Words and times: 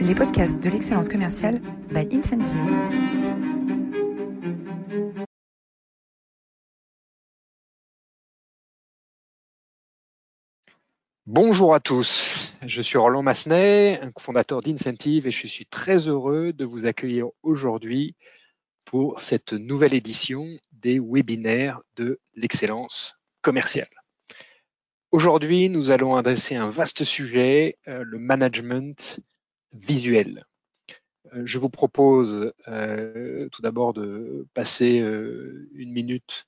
les 0.00 0.14
podcasts 0.14 0.58
de 0.58 0.70
l'excellence 0.70 1.08
commerciale 1.08 1.60
by 1.90 2.08
Incentive. 2.10 2.56
Bonjour 11.26 11.74
à 11.74 11.80
tous, 11.80 12.52
je 12.62 12.80
suis 12.80 12.96
Roland 12.96 13.22
Massenet, 13.22 14.00
fondateur 14.18 14.62
d'Incentive 14.62 15.26
et 15.26 15.30
je 15.30 15.46
suis 15.46 15.66
très 15.66 16.08
heureux 16.08 16.52
de 16.54 16.64
vous 16.64 16.86
accueillir 16.86 17.26
aujourd'hui 17.42 18.16
pour 18.86 19.20
cette 19.20 19.52
nouvelle 19.52 19.94
édition 19.94 20.46
des 20.72 20.98
webinaires 20.98 21.80
de 21.96 22.20
l'excellence 22.34 23.16
commerciale. 23.42 23.90
Aujourd'hui, 25.12 25.68
nous 25.68 25.90
allons 25.90 26.16
adresser 26.16 26.56
un 26.56 26.70
vaste 26.70 27.04
sujet, 27.04 27.78
euh, 27.88 28.02
le 28.04 28.18
management 28.18 29.20
visuel. 29.72 30.44
Euh, 31.34 31.42
je 31.44 31.58
vous 31.58 31.70
propose 31.70 32.52
euh, 32.68 33.48
tout 33.50 33.62
d'abord 33.62 33.92
de 33.92 34.46
passer 34.54 34.98
une 35.74 35.92
minute 35.92 36.46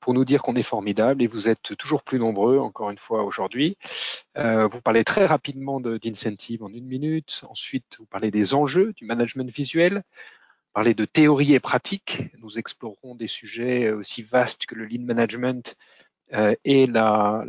pour 0.00 0.14
nous 0.14 0.24
dire 0.24 0.40
qu'on 0.40 0.56
est 0.56 0.62
formidable 0.62 1.22
et 1.22 1.26
vous 1.26 1.50
êtes 1.50 1.76
toujours 1.76 2.02
plus 2.02 2.18
nombreux, 2.18 2.58
encore 2.58 2.90
une 2.90 2.98
fois, 2.98 3.24
aujourd'hui. 3.24 3.76
vous 4.36 4.80
parlez 4.82 5.04
très 5.04 5.26
rapidement 5.26 5.80
d'incentive 5.80 6.62
en 6.62 6.72
une 6.72 6.86
minute. 6.86 7.42
Ensuite, 7.50 7.96
vous 7.98 8.06
parlez 8.06 8.30
des 8.30 8.54
enjeux 8.54 8.94
du 8.94 9.04
management 9.04 9.50
visuel 9.50 10.02
parler 10.72 10.94
de 10.94 11.04
théorie 11.04 11.54
et 11.54 11.60
pratique. 11.60 12.18
Nous 12.38 12.58
explorerons 12.58 13.14
des 13.14 13.26
sujets 13.26 13.90
aussi 13.92 14.22
vastes 14.22 14.66
que 14.66 14.74
le 14.74 14.86
lean 14.86 15.04
management 15.04 15.76
euh, 16.32 16.54
et 16.64 16.86
la, 16.86 17.44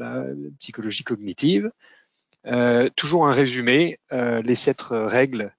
psychologie 0.59 1.03
cognitive. 1.03 1.72
Euh, 2.48 2.90
toujours 2.95 3.27
un 3.27 3.34
résumé, 3.34 4.00
euh, 4.12 4.41
les 4.41 4.55
sept 4.55 4.81
règles 4.81 5.54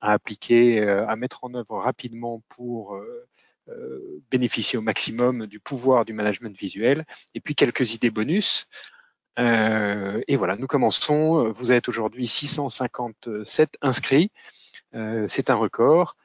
à 0.00 0.12
appliquer, 0.12 0.82
à 0.82 1.14
mettre 1.14 1.44
en 1.44 1.54
œuvre 1.54 1.78
rapidement 1.78 2.42
pour 2.48 3.00
bénéficier 4.32 4.76
au 4.76 4.82
maximum 4.82 5.46
du 5.46 5.60
pouvoir 5.60 6.04
du 6.04 6.12
management 6.12 6.56
visuel, 6.58 7.04
et 7.34 7.40
puis 7.40 7.54
quelques 7.54 7.94
idées 7.94 8.10
bonus. 8.10 8.66
et 9.38 10.36
voilà, 10.36 10.56
nous 10.56 10.66
commençons. 10.66 11.52
Vous 11.52 11.70
êtes 11.70 11.88
aujourd'hui 11.88 12.26
657 12.26 13.78
inscrits. 13.80 14.32
C'est 14.92 15.50
un 15.50 15.54
record. 15.54 16.16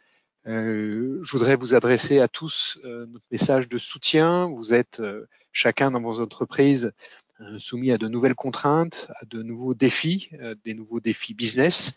Euh, 0.47 1.19
je 1.21 1.31
voudrais 1.31 1.55
vous 1.55 1.75
adresser 1.75 2.19
à 2.19 2.27
tous 2.27 2.79
euh, 2.83 3.05
notre 3.07 3.25
message 3.31 3.69
de 3.69 3.77
soutien. 3.77 4.47
Vous 4.47 4.73
êtes 4.73 4.99
euh, 4.99 5.27
chacun 5.51 5.91
dans 5.91 6.01
vos 6.01 6.19
entreprises 6.19 6.91
soumis 7.59 7.91
à 7.91 7.97
de 7.97 8.07
nouvelles 8.07 8.35
contraintes, 8.35 9.11
à 9.19 9.25
de 9.25 9.41
nouveaux 9.41 9.73
défis, 9.73 10.29
des 10.63 10.73
nouveaux 10.73 10.99
défis 10.99 11.33
business 11.33 11.93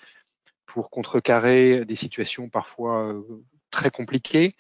pour 0.67 0.91
contrecarrer 0.91 1.85
des 1.85 1.97
situations 1.97 2.49
parfois 2.49 3.15
très 3.71 3.91
compliquées, 3.91 4.57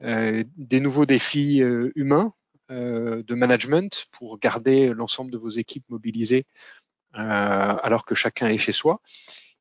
des 0.00 0.80
nouveaux 0.80 1.06
défis 1.06 1.58
humains 1.94 2.34
de 2.68 3.34
management 3.34 4.06
pour 4.12 4.38
garder 4.38 4.88
l'ensemble 4.88 5.30
de 5.30 5.38
vos 5.38 5.48
équipes 5.48 5.88
mobilisées 5.88 6.46
alors 7.12 8.04
que 8.04 8.14
chacun 8.14 8.48
est 8.48 8.58
chez 8.58 8.72
soi. 8.72 9.00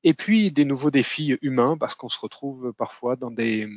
Et 0.04 0.14
puis 0.14 0.52
des 0.52 0.66
nouveaux 0.66 0.92
défis 0.92 1.38
humains 1.42 1.78
parce 1.78 1.96
qu'on 1.96 2.10
se 2.10 2.20
retrouve 2.20 2.74
parfois 2.74 3.18
euh, 3.22 3.68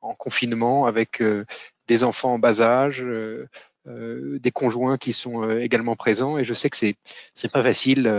en 0.00 0.14
confinement 0.14 0.86
avec 0.86 1.20
euh, 1.20 1.44
des 1.86 2.04
enfants 2.04 2.34
en 2.34 2.38
bas 2.38 2.60
âge, 2.62 3.02
euh, 3.02 3.48
des 3.86 4.50
conjoints 4.50 4.98
qui 4.98 5.12
sont 5.12 5.48
également 5.58 5.96
présents. 5.96 6.38
Et 6.38 6.44
je 6.44 6.54
sais 6.54 6.70
que 6.70 6.76
c'est 6.76 6.96
c'est 7.34 7.50
pas 7.50 7.62
facile. 7.62 8.10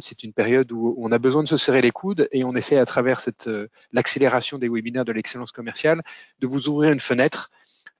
c'est 0.00 0.22
une 0.22 0.32
période 0.32 0.70
où 0.72 0.94
on 0.98 1.12
a 1.12 1.18
besoin 1.18 1.42
de 1.42 1.48
se 1.48 1.56
serrer 1.56 1.80
les 1.80 1.90
coudes 1.90 2.28
et 2.32 2.44
on 2.44 2.54
essaie 2.54 2.78
à 2.78 2.86
travers 2.86 3.20
cette 3.20 3.50
l'accélération 3.92 4.58
des 4.58 4.68
webinaires 4.68 5.04
de 5.04 5.12
l'excellence 5.12 5.52
commerciale 5.52 6.02
de 6.40 6.46
vous 6.46 6.68
ouvrir 6.68 6.92
une 6.92 7.00
fenêtre 7.00 7.50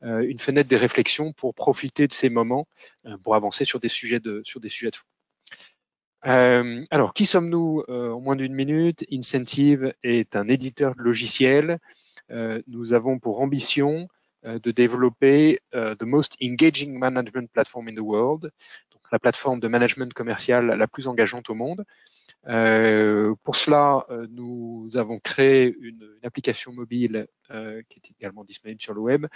une 0.03 0.39
fenêtre 0.39 0.69
des 0.69 0.77
réflexions 0.77 1.33
pour 1.33 1.55
profiter 1.55 2.07
de 2.07 2.13
ces 2.13 2.29
moments 2.29 2.69
pour 3.23 3.35
avancer 3.35 3.65
sur 3.65 3.81
des 3.81 3.89
sujets 3.89 4.21
de 4.21 4.43
sur 4.45 4.61
des 4.61 4.69
sujets 4.69 4.91
de 4.91 4.97
fond. 4.97 5.07
Euh, 6.27 6.85
alors, 6.91 7.15
qui 7.15 7.25
sommes-nous 7.25 7.85
euh, 7.89 8.11
en 8.11 8.21
moins 8.21 8.37
d'une 8.37 8.55
minute? 8.55 9.05
Incentive 9.13 9.95
est 10.03 10.35
un 10.35 10.49
éditeur 10.49 10.95
de 10.97 11.03
logiciels. 11.03 11.79
Euh, 12.31 12.61
nous 12.67 12.93
avons 12.93 13.19
pour 13.19 13.41
ambition 13.41 14.09
de 14.47 14.71
développer 14.71 15.59
the 15.73 16.03
most 16.03 16.37
engaging 16.41 16.99
management 16.99 17.51
platform 17.53 17.89
in 17.89 17.95
the 17.95 18.01
world, 18.01 18.51
donc 18.93 19.03
la 19.13 19.19
plateforme 19.19 19.61
de 19.61 19.69
management 19.69 20.13
commercial 20.13 20.67
la 20.67 20.87
plus 20.87 21.07
engageante 21.07 21.51
au 21.51 21.55
monde. 21.55 21.85
pour 23.43 23.57
cela, 23.57 24.07
nous 24.31 24.89
avons 24.95 25.19
créé 25.19 25.75
une, 25.81 26.09
application 26.23 26.73
mobile 26.73 27.27
qui 27.49 27.99
est 27.99 28.11
également 28.19 28.45
disponible 28.45 28.81
sur 28.81 28.95
le 28.95 29.01
web, 29.01 29.27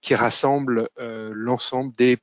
qui 0.00 0.14
rassemble 0.14 0.88
l'ensemble 0.98 1.94
des 1.96 2.18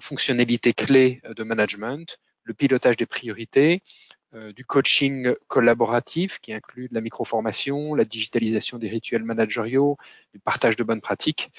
fonctionnalités 0.00 0.72
clés 0.72 1.20
de 1.36 1.44
management, 1.44 2.18
le 2.44 2.54
pilotage 2.54 2.96
des 2.96 3.06
priorités, 3.06 3.82
euh, 3.82 4.03
du 4.34 4.64
coaching 4.64 5.34
collaboratif 5.48 6.40
qui 6.40 6.52
inclut 6.52 6.88
de 6.88 6.94
la 6.94 7.00
microformation, 7.00 7.94
la 7.94 8.04
digitalisation 8.04 8.78
des 8.78 8.88
rituels 8.88 9.22
managériaux, 9.22 9.96
du 10.32 10.40
partage 10.40 10.76
de 10.76 10.84
bonnes 10.84 11.00
pratiques. 11.00 11.50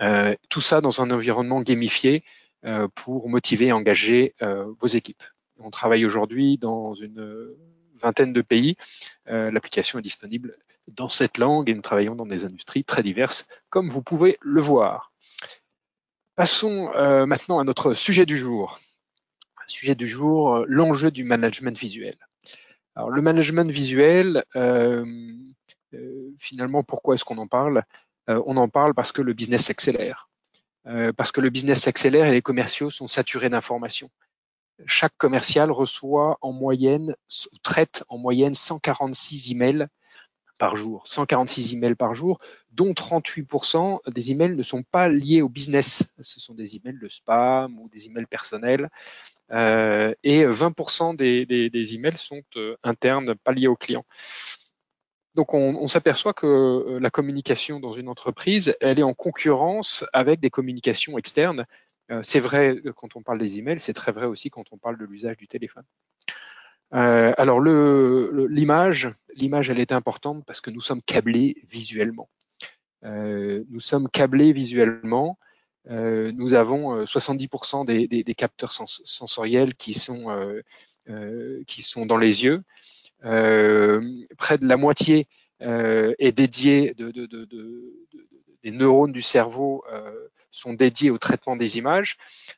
Euh, 0.00 0.34
tout 0.48 0.60
ça 0.60 0.80
dans 0.80 1.02
un 1.02 1.10
environnement 1.10 1.60
gamifié 1.60 2.24
euh, 2.64 2.88
pour 2.94 3.28
motiver 3.28 3.66
et 3.66 3.72
engager 3.72 4.34
vos 4.40 4.86
équipes. 4.86 5.22
On 5.58 5.70
travaille 5.70 6.06
aujourd'hui 6.06 6.56
dans 6.56 6.94
une 6.94 7.54
vingtaine 8.00 8.32
de 8.32 8.42
pays. 8.42 8.76
L'application 9.26 9.98
est 9.98 10.02
disponible 10.02 10.56
dans 10.86 11.08
cette 11.08 11.36
langue 11.36 11.68
et 11.68 11.74
nous 11.74 11.82
travaillons 11.82 12.14
dans 12.14 12.26
des 12.26 12.44
industries 12.44 12.84
très 12.84 13.02
diverses, 13.02 13.46
comme 13.70 13.88
vous 13.88 14.02
pouvez 14.02 14.38
le 14.40 14.60
voir. 14.60 15.12
Passons 16.36 16.92
maintenant 17.26 17.58
à 17.58 17.64
notre 17.64 17.92
sujet 17.92 18.24
du 18.24 18.38
jour 18.38 18.78
sujet 19.70 19.94
du 19.94 20.06
jour, 20.06 20.56
euh, 20.56 20.64
l'enjeu 20.68 21.10
du 21.10 21.24
management 21.24 21.76
visuel. 21.76 22.16
Alors 22.94 23.10
le 23.10 23.22
management 23.22 23.70
visuel, 23.70 24.44
euh, 24.56 25.04
euh, 25.94 26.34
finalement, 26.38 26.82
pourquoi 26.82 27.14
est-ce 27.14 27.24
qu'on 27.24 27.38
en 27.38 27.46
parle? 27.46 27.82
On 28.30 28.58
en 28.58 28.68
parle 28.68 28.92
parce 28.92 29.10
que 29.10 29.22
le 29.22 29.32
business 29.32 29.64
s'accélère. 29.64 30.28
parce 31.16 31.32
que 31.32 31.40
le 31.40 31.48
business 31.48 31.80
s'accélère 31.84 32.26
et 32.26 32.32
les 32.32 32.42
commerciaux 32.42 32.90
sont 32.90 33.06
saturés 33.06 33.48
d'informations. 33.48 34.10
Chaque 34.84 35.16
commercial 35.16 35.70
reçoit 35.70 36.36
en 36.42 36.52
moyenne, 36.52 37.16
traite 37.62 38.04
en 38.08 38.18
moyenne 38.18 38.54
146 38.54 39.52
emails 39.52 39.88
par 40.58 40.76
jour, 40.76 41.06
146 41.06 41.74
emails 41.74 41.94
par 41.94 42.14
jour, 42.14 42.40
dont 42.72 42.92
38% 42.92 44.10
des 44.10 44.32
emails 44.32 44.56
ne 44.56 44.62
sont 44.62 44.82
pas 44.82 45.08
liés 45.08 45.40
au 45.40 45.48
business. 45.48 46.10
Ce 46.20 46.40
sont 46.40 46.54
des 46.54 46.76
emails 46.76 46.98
de 47.00 47.08
spam 47.08 47.78
ou 47.78 47.88
des 47.88 48.06
emails 48.06 48.26
personnels. 48.26 48.90
Euh, 49.50 50.14
et 50.22 50.44
20% 50.44 51.16
des, 51.16 51.94
emails 51.94 52.18
sont 52.18 52.42
euh, 52.56 52.76
internes, 52.82 53.34
pas 53.36 53.52
liés 53.52 53.66
au 53.66 53.76
client. 53.76 54.04
Donc 55.34 55.54
on, 55.54 55.76
on 55.76 55.86
s'aperçoit 55.86 56.34
que 56.34 56.46
euh, 56.46 56.98
la 57.00 57.10
communication 57.10 57.80
dans 57.80 57.92
une 57.92 58.08
entreprise, 58.08 58.76
elle 58.80 58.98
est 58.98 59.04
en 59.04 59.14
concurrence 59.14 60.04
avec 60.12 60.40
des 60.40 60.50
communications 60.50 61.16
externes. 61.16 61.64
c'est 62.22 62.40
vrai 62.40 62.76
quand 62.96 63.16
on 63.16 63.22
parle 63.22 63.38
des 63.38 63.58
emails, 63.58 63.80
c'est 63.80 63.92
très 63.92 64.12
vrai 64.12 64.26
aussi 64.26 64.50
quand 64.50 64.64
on 64.72 64.78
parle 64.78 64.98
de 64.98 65.04
l'usage 65.04 65.36
du 65.36 65.46
téléphone. 65.46 65.84
Euh, 66.94 67.32
alors 67.36 67.60
l'image, 67.60 69.14
l'image, 69.34 69.70
elle 69.70 69.80
est 69.80 69.92
importante 69.92 70.44
parce 70.46 70.60
que 70.60 70.70
nous 70.70 70.80
sommes 70.80 71.02
câblés 71.02 71.62
visuellement. 71.68 72.28
Euh, 73.04 73.64
nous 73.68 73.80
sommes 73.80 74.08
câblés 74.08 74.52
visuellement 74.52 75.38
euh, 75.90 76.32
nous 76.32 76.54
avons 76.54 77.04
70% 77.04 77.82
euh, 77.82 77.84
des, 78.06 78.22
des, 78.22 78.34
capteurs 78.34 78.72
sensoriels 78.72 79.74
qui 79.74 79.94
sont, 79.94 80.30
euh, 81.08 81.62
qui 81.66 81.82
sont 81.82 82.04
dans 82.04 82.18
les 82.18 82.44
yeux. 82.44 82.62
près 83.22 84.58
de 84.58 84.66
la 84.66 84.76
moitié 84.76 85.26
est 85.60 86.32
dédié 86.32 86.94
de, 86.94 87.10
de, 87.10 87.26
de, 87.26 88.06
des 88.62 88.70
neurones 88.70 89.12
du 89.12 89.22
cerveau 89.22 89.84
sont 90.50 90.72
dédiés 90.72 91.10
au 91.10 91.18
traitement 91.18 91.56
des 91.56 91.78
images 91.78 92.16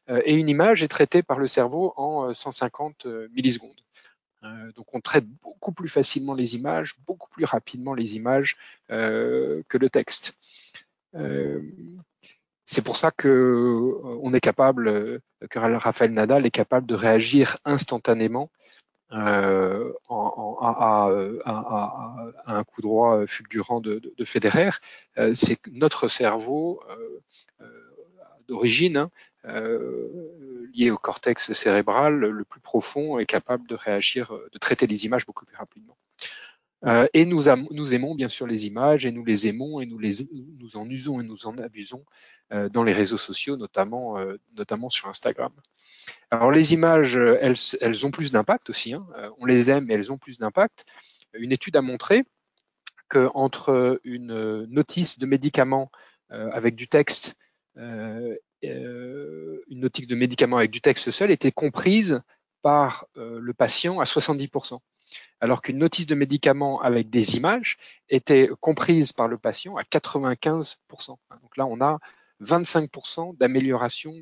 et 0.09 0.35
une 0.35 0.49
image 0.49 0.83
est 0.83 0.89
traitée 0.89 1.23
par 1.23 1.39
le 1.39 1.47
cerveau 1.47 1.93
en 1.97 2.35
150 2.35 3.07
millisecondes. 3.33 3.81
Donc 4.75 4.95
on 4.95 5.01
traite 5.01 5.27
beaucoup 5.27 5.73
plus 5.73 5.89
facilement 5.89 6.35
les 6.35 6.57
images, 6.57 6.97
beaucoup 7.07 7.29
plus 7.31 7.45
rapidement 7.45 7.95
les 7.95 8.17
images 8.17 8.57
que 8.89 9.79
le 9.79 9.91
texte. 9.91 10.37
C'est 12.71 12.83
pour 12.83 12.99
ça 12.99 13.11
que 13.11 13.27
euh, 13.27 14.19
on 14.23 14.33
est 14.33 14.41
capable, 14.41 14.87
euh, 14.87 15.19
que 15.51 15.59
Raphaël 15.59 16.13
Nadal 16.13 16.47
est 16.47 16.53
capable 16.53 16.87
de 16.87 16.95
réagir 16.95 17.57
instantanément 17.65 18.49
euh, 19.11 19.93
à, 20.09 21.11
un 22.47 22.63
coup 22.63 22.81
droit 22.81 23.27
fulgurant 23.27 23.81
de, 23.81 24.01
de, 24.17 24.25
Federer. 24.25 24.71
c'est 25.35 25.59
notre 25.73 26.07
cerveau 26.07 26.81
d'origine, 28.51 28.97
hein, 28.97 29.11
lié 30.75 30.91
au 30.91 30.99
cortex 30.99 31.53
cérébral 31.53 32.15
le 32.19 32.45
plus 32.45 32.61
profond, 32.61 33.19
est 33.19 33.27
capable 33.27 33.67
de 33.67 33.75
réagir, 33.75 34.33
de 34.53 34.59
traiter 34.59 34.87
les 34.87 35.07
images 35.07 35.25
beaucoup 35.25 35.47
plus 35.47 35.57
rapidement. 35.57 35.97
Euh, 36.87 37.07
et 37.13 37.27
nous, 37.27 37.45
nous, 37.71 37.95
aimons 37.95 38.15
bien 38.15 38.29
sûr 38.29 38.47
les 38.47 38.67
images 38.67 39.05
et 39.05 39.11
nous 39.11 39.25
les 39.25 39.47
aimons 39.47 39.81
et 39.81 39.87
nous, 39.87 39.99
les, 39.99 40.27
nous 40.59 40.77
en 40.77 40.89
usons 40.89 41.21
et 41.21 41.25
nous 41.25 41.47
en 41.47 41.59
abusons 41.59 42.05
euh, 42.53 42.69
dans 42.71 42.83
les 42.83 42.95
réseaux 42.95 43.19
sociaux, 43.19 43.57
notamment, 43.57 44.19
euh, 44.19 44.37
notamment 44.55 44.89
sur 44.89 45.09
Instagram. 45.09 45.53
Alors 46.31 46.51
les 46.51 46.73
images, 46.73 47.17
elles, 47.17 47.57
elles 47.81 48.07
ont 48.07 48.11
plus 48.11 48.33
d'impact 48.33 48.71
aussi. 48.71 48.95
Hein. 48.95 49.07
On 49.39 49.45
les 49.45 49.71
aime, 49.71 49.87
mais 49.87 49.95
elles 49.95 50.11
ont 50.11 50.19
plus 50.19 50.39
d'impact. 50.39 50.87
Une 51.35 51.53
étude 51.53 51.77
a 51.77 51.83
montré 51.83 52.25
qu'entre 53.09 54.01
une 54.05 54.65
notice 54.67 55.19
de 55.19 55.27
médicament 55.27 55.91
avec 56.31 56.77
du 56.77 56.89
texte, 56.89 57.37
une 57.77 58.39
notice 59.71 60.07
de 60.07 60.15
médicament 60.15 60.59
avec 60.59 60.71
du 60.71 60.81
texte 60.81 61.11
seul 61.11 61.31
était 61.31 61.53
comprise 61.53 62.23
par 62.63 63.07
le 63.17 63.53
patient 63.53 64.01
à 64.01 64.05
70% 64.05 64.81
alors 65.41 65.63
qu'une 65.63 65.79
notice 65.79 66.07
de 66.07 66.15
médicament 66.15 66.81
avec 66.81 67.11
des 67.11 67.37
images 67.37 67.79
était 68.09 68.49
comprise 68.61 69.13
par 69.13 69.29
le 69.29 69.39
patient 69.39 69.77
à 69.77 69.83
95%. 69.83 70.77
Donc 71.43 71.57
là, 71.57 71.67
on 71.67 71.81
a 71.81 71.99
25% 72.43 73.37
d'amélioration 73.37 74.15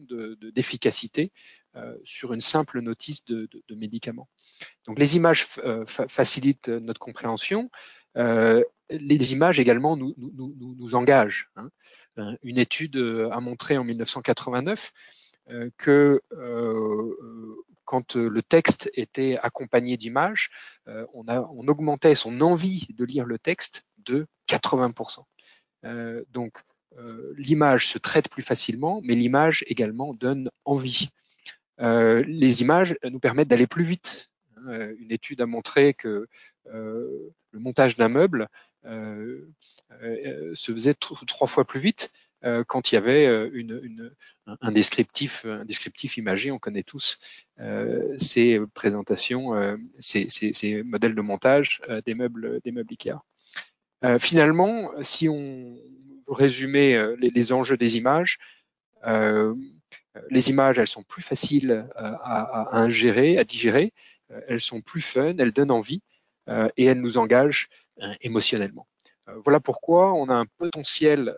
d'efficacité 0.54 1.32
euh, 1.76 1.96
sur 2.04 2.32
une 2.32 2.40
simple 2.40 2.80
notice 2.80 3.24
de, 3.24 3.48
médicament. 3.70 4.28
Donc 4.86 4.98
les 4.98 5.16
images 5.16 5.46
euh, 5.58 5.84
facilitent 5.86 6.68
notre 6.68 7.00
compréhension. 7.00 7.70
Euh, 8.16 8.62
les 8.90 9.32
images 9.32 9.60
également 9.60 9.96
nous, 9.96 10.94
engagent. 10.94 11.50
Hein. 11.56 11.68
Une 12.42 12.58
étude 12.58 12.96
a 13.32 13.40
montré 13.40 13.78
en 13.78 13.84
1989 13.84 14.92
que 15.76 16.20
quand 17.88 18.16
euh, 18.16 18.28
le 18.28 18.42
texte 18.42 18.90
était 18.92 19.38
accompagné 19.42 19.96
d'images, 19.96 20.50
euh, 20.88 21.06
on, 21.14 21.68
augmentait 21.68 22.14
son 22.14 22.42
envie 22.42 22.86
de 22.90 23.04
lire 23.06 23.24
le 23.24 23.38
texte 23.38 23.86
de 24.04 24.26
80%. 24.46 25.24
Euh, 25.84 26.22
donc 26.30 26.58
l'image 27.36 27.86
se 27.86 27.98
traite 27.98 28.28
plus 28.28 28.42
facilement, 28.42 29.00
mais 29.04 29.14
l'image 29.14 29.62
également 29.68 30.10
donne 30.18 30.50
envie. 30.64 31.10
les 31.78 32.62
images 32.62 32.96
nous 33.04 33.20
permettent 33.20 33.48
d'aller 33.48 33.68
plus 33.68 33.84
vite. 33.84 34.30
Une 34.98 35.10
étude 35.10 35.40
a 35.40 35.46
montré 35.46 35.94
que 35.94 36.26
le 36.66 37.32
montage 37.58 37.96
d'un 37.96 38.08
meuble 38.08 38.48
se 38.84 40.72
faisait 40.72 40.94
trois 40.94 41.46
fois 41.46 41.64
plus 41.64 41.80
vite 41.80 42.10
euh, 42.44 42.62
quand 42.64 42.92
il 42.92 42.94
y 42.94 42.98
avait 42.98 43.26
euh, 43.26 43.50
un, 44.60 44.70
descriptif, 44.70 45.44
un 45.44 45.64
descriptif 45.64 46.16
imagé. 46.16 46.50
On 46.50 46.58
connaît 46.58 46.84
tous 46.84 47.18
euh, 47.58 48.14
ces 48.16 48.60
présentations, 48.74 49.54
ces, 49.98 50.82
modèles 50.84 51.14
de 51.14 51.20
montage 51.20 51.80
des 52.06 52.14
meubles, 52.14 52.60
des 52.64 52.72
Ikea. 52.72 53.18
finalement, 54.18 54.90
si 55.02 55.28
on 55.28 55.76
résumer 56.28 57.14
les, 57.18 57.52
enjeux 57.52 57.76
des 57.78 57.96
images, 57.96 58.38
les 59.06 60.50
images, 60.50 60.78
elles 60.78 60.86
sont 60.86 61.02
plus 61.02 61.22
faciles 61.22 61.88
à, 61.96 62.78
ingérer, 62.78 63.38
à 63.38 63.44
digérer, 63.44 63.92
elles 64.46 64.60
sont 64.60 64.80
plus 64.80 65.00
fun, 65.00 65.36
elles 65.38 65.52
donnent 65.52 65.70
envie 65.70 66.02
et 66.76 66.84
elles 66.84 67.00
nous 67.00 67.18
engagent 67.18 67.68
émotionnellement. 68.20 68.86
Voilà 69.44 69.60
pourquoi 69.60 70.14
on 70.14 70.28
a 70.28 70.34
un 70.34 70.46
potentiel 70.46 71.36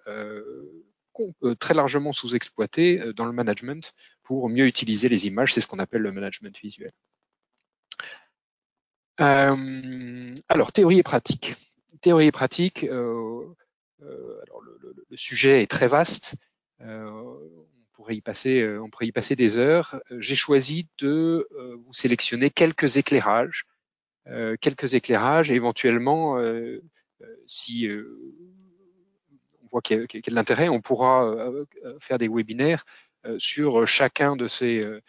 euh, 1.42 1.54
très 1.54 1.74
largement 1.74 2.12
sous-exploité 2.12 3.00
euh, 3.00 3.12
dans 3.12 3.24
le 3.24 3.32
management 3.32 3.92
pour 4.22 4.48
mieux 4.48 4.66
utiliser 4.66 5.08
les 5.08 5.26
images. 5.26 5.54
C'est 5.54 5.60
ce 5.60 5.66
qu'on 5.66 5.78
appelle 5.78 6.02
le 6.02 6.12
management 6.12 6.56
visuel. 6.58 6.92
Euh, 9.20 10.34
alors, 10.48 10.72
théorie 10.72 10.98
et 10.98 11.02
pratique. 11.02 11.56
Théorie 12.00 12.26
et 12.26 12.32
pratique, 12.32 12.84
alors 12.84 13.54
le, 14.00 15.16
sujet 15.16 15.62
est 15.62 15.70
très 15.70 15.88
vaste. 15.88 16.36
Passer, 18.22 18.78
on 18.78 18.88
pourrait 18.90 19.06
y 19.06 19.12
passer 19.12 19.36
des 19.36 19.56
heures. 19.56 20.00
J'ai 20.18 20.34
choisi 20.34 20.88
de 20.98 21.48
vous 21.76 21.92
sélectionner 21.92 22.50
quelques 22.50 22.96
éclairages, 22.96 23.66
quelques 24.60 24.94
éclairages, 24.94 25.50
éventuellement, 25.50 26.38
si 27.46 27.88
voit 29.70 29.82
qu'il 29.82 30.06
y, 30.12 30.68
on 30.68 30.80
pourra 30.80 31.24
euh, 31.24 31.64
euh, 31.84 31.96
faire 32.00 32.18
des 32.18 32.28
webinaires 32.28 32.84
euh, 33.26 33.38
sur 33.38 33.86
chacun 33.86 34.36
de 34.36 34.46
ces, 34.46 35.00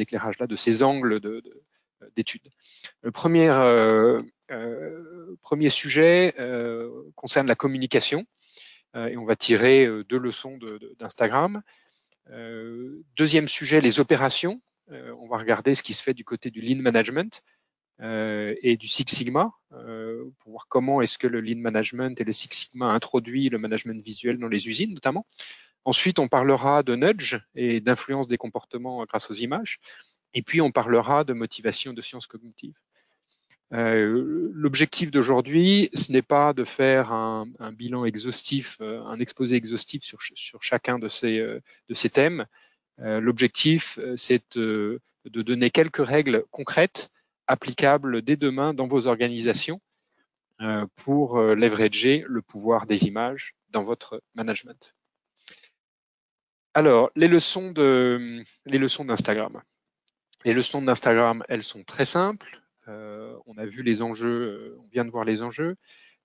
éclairages-là, 0.00 0.46
de 0.46 0.56
ces 0.56 0.82
angles 0.82 1.20
d'études. 2.16 2.48
Le 3.02 3.10
premier 3.10 3.48
sujet 5.70 6.34
concerne 7.14 7.46
la 7.46 7.54
communication 7.54 8.26
et 8.94 9.16
on 9.16 9.24
va 9.24 9.36
tirer 9.36 9.88
deux 10.08 10.18
leçons 10.18 10.58
d'Instagram. 10.98 11.62
deuxième 13.16 13.48
sujet, 13.48 13.80
les 13.80 14.00
opérations. 14.00 14.60
on 14.90 15.28
va 15.28 15.38
regarder 15.38 15.74
ce 15.74 15.82
qui 15.82 15.94
se 15.94 16.02
fait 16.02 16.14
du 16.14 16.24
côté 16.24 16.50
du 16.50 16.60
lean 16.60 16.82
management. 16.82 17.42
Euh, 18.00 18.54
et 18.62 18.76
du 18.76 18.88
Six 18.88 19.04
Sigma 19.06 19.52
euh, 19.72 20.24
pour 20.38 20.50
voir 20.50 20.66
comment 20.68 21.02
est-ce 21.02 21.18
que 21.18 21.28
le 21.28 21.40
Lean 21.40 21.60
Management 21.60 22.20
et 22.20 22.24
le 22.24 22.32
Six 22.32 22.48
Sigma 22.50 22.86
introduit 22.86 23.48
le 23.48 23.58
management 23.58 24.02
visuel 24.02 24.38
dans 24.38 24.48
les 24.48 24.66
usines 24.66 24.92
notamment. 24.92 25.24
Ensuite, 25.84 26.18
on 26.18 26.26
parlera 26.26 26.82
de 26.82 26.96
nudge 26.96 27.36
et 27.54 27.80
d'influence 27.80 28.26
des 28.26 28.38
comportements 28.38 29.04
grâce 29.04 29.30
aux 29.30 29.34
images. 29.34 29.78
Et 30.34 30.42
puis, 30.42 30.60
on 30.60 30.72
parlera 30.72 31.24
de 31.24 31.32
motivation 31.32 31.92
de 31.92 32.00
sciences 32.00 32.26
cognitives. 32.26 32.74
Euh, 33.72 34.50
L'objectif 34.52 35.10
d'aujourd'hui, 35.10 35.90
ce 35.94 36.12
n'est 36.12 36.22
pas 36.22 36.52
de 36.52 36.64
faire 36.64 37.12
un, 37.12 37.48
un, 37.58 37.72
bilan 37.72 38.04
exhaustif, 38.04 38.78
euh, 38.80 39.02
un 39.04 39.18
exposé 39.18 39.56
exhaustif 39.56 40.02
sur, 40.02 40.18
sur 40.34 40.62
chacun 40.62 40.98
de 40.98 41.08
ces, 41.08 41.38
de 41.38 41.94
ces 41.94 42.10
thèmes. 42.10 42.46
L'objectif, 42.98 43.98
c'est 44.16 44.56
de, 44.56 45.00
de 45.24 45.42
donner 45.42 45.70
quelques 45.70 46.04
règles 46.06 46.44
concrètes 46.50 47.10
applicable 47.46 48.22
dès 48.22 48.36
demain 48.36 48.74
dans 48.74 48.86
vos 48.86 49.06
organisations 49.06 49.80
euh, 50.60 50.86
pour 50.96 51.38
euh, 51.38 51.54
leverager 51.54 52.24
le 52.28 52.40
pouvoir 52.40 52.86
des 52.86 53.04
images 53.04 53.54
dans 53.70 53.82
votre 53.82 54.22
management. 54.34 54.94
Alors, 56.74 57.10
les 57.16 57.28
leçons 57.28 57.72
de 57.72 58.42
les 58.64 58.78
leçons 58.78 59.04
d'Instagram. 59.04 59.60
Les 60.44 60.54
leçons 60.54 60.82
d'Instagram, 60.82 61.44
elles 61.48 61.64
sont 61.64 61.84
très 61.84 62.04
simples. 62.04 62.61
Euh, 62.88 63.36
on 63.46 63.56
a 63.58 63.66
vu 63.66 63.82
les 63.82 64.02
enjeux, 64.02 64.76
on 64.80 64.88
vient 64.88 65.04
de 65.04 65.10
voir 65.10 65.24
les 65.24 65.42
enjeux. 65.42 65.76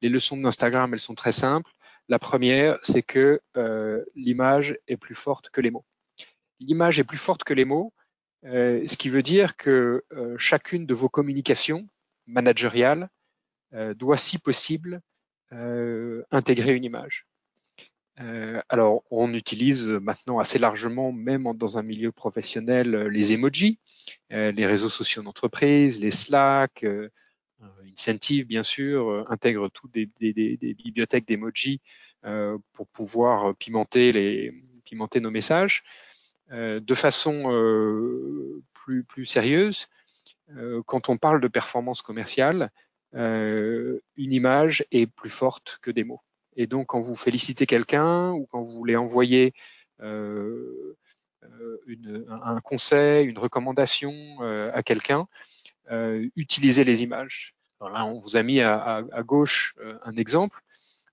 Les 0.01 0.09
leçons 0.09 0.37
d'Instagram, 0.37 0.93
elles 0.93 0.99
sont 0.99 1.15
très 1.15 1.31
simples. 1.31 1.71
La 2.09 2.19
première, 2.19 2.77
c'est 2.83 3.03
que 3.03 3.41
l'image 4.15 4.77
est 4.87 4.97
plus 4.97 5.15
forte 5.15 5.49
que 5.49 5.59
les 5.61 5.71
mots. 5.71 5.85
L'image 6.59 6.99
est 6.99 7.03
plus 7.03 7.17
forte 7.17 7.43
que 7.43 7.53
les 7.53 7.65
mots 7.65 7.93
euh, 8.45 8.85
ce 8.87 8.97
qui 8.97 9.09
veut 9.09 9.23
dire 9.23 9.57
que 9.57 10.03
euh, 10.13 10.37
chacune 10.37 10.85
de 10.85 10.93
vos 10.93 11.09
communications 11.09 11.87
managériales 12.27 13.09
euh, 13.73 13.93
doit, 13.93 14.17
si 14.17 14.37
possible, 14.37 15.01
intégrer 16.29 16.75
une 16.75 16.83
image. 16.83 17.25
Alors, 18.69 19.03
on 19.11 19.33
utilise 19.33 19.85
maintenant 19.85 20.39
assez 20.39 20.57
largement, 20.57 21.11
même 21.11 21.51
dans 21.55 21.77
un 21.77 21.83
milieu 21.83 22.11
professionnel, 22.11 22.95
les 23.07 23.33
emojis, 23.33 23.79
les 24.31 24.65
réseaux 24.65 24.89
sociaux 24.89 25.21
d'entreprise, 25.21 26.01
les 26.01 26.11
Slack, 26.11 26.83
Incentive, 27.91 28.45
bien 28.47 28.63
sûr, 28.63 29.25
intègre 29.29 29.69
toutes 29.69 29.91
des, 29.91 30.09
des, 30.19 30.33
des, 30.33 30.73
bibliothèques 30.73 31.27
d'emojis 31.27 31.79
pour 32.73 32.87
pouvoir 32.87 33.55
pimenter, 33.55 34.51
nos 35.19 35.31
messages. 35.31 35.83
Euh, 36.51 36.79
de 36.79 36.93
façon 36.93 37.51
euh, 37.51 38.63
plus, 38.73 39.25
sérieuse, 39.25 39.87
euh, 40.55 40.81
quand 40.85 41.09
on 41.09 41.17
parle 41.17 41.41
de 41.41 41.47
performance 41.47 42.01
commerciale, 42.01 42.71
une 43.13 43.99
image 44.17 44.85
est 44.91 45.07
plus 45.07 45.29
forte 45.29 45.79
que 45.81 45.89
des 45.89 46.03
mots. 46.03 46.21
Et 46.57 46.67
donc, 46.67 46.87
quand 46.87 46.99
vous 46.99 47.15
félicitez 47.15 47.65
quelqu'un 47.65 48.31
ou 48.31 48.45
quand 48.51 48.61
vous 48.61 48.73
voulez 48.73 48.97
envoyer 48.97 49.53
une, 50.01 50.95
un 52.29 52.59
conseil, 52.61 53.27
une 53.27 53.37
recommandation 53.37 54.13
à 54.73 54.83
quelqu'un, 54.83 55.27
utilisez 56.35 56.83
les 56.83 57.03
images. 57.03 57.55
là, 57.79 58.05
on 58.05 58.19
vous 58.19 58.35
a 58.35 58.43
mis 58.43 58.59
à, 58.59 59.03
gauche 59.23 59.75
un 60.03 60.17
exemple 60.17 60.61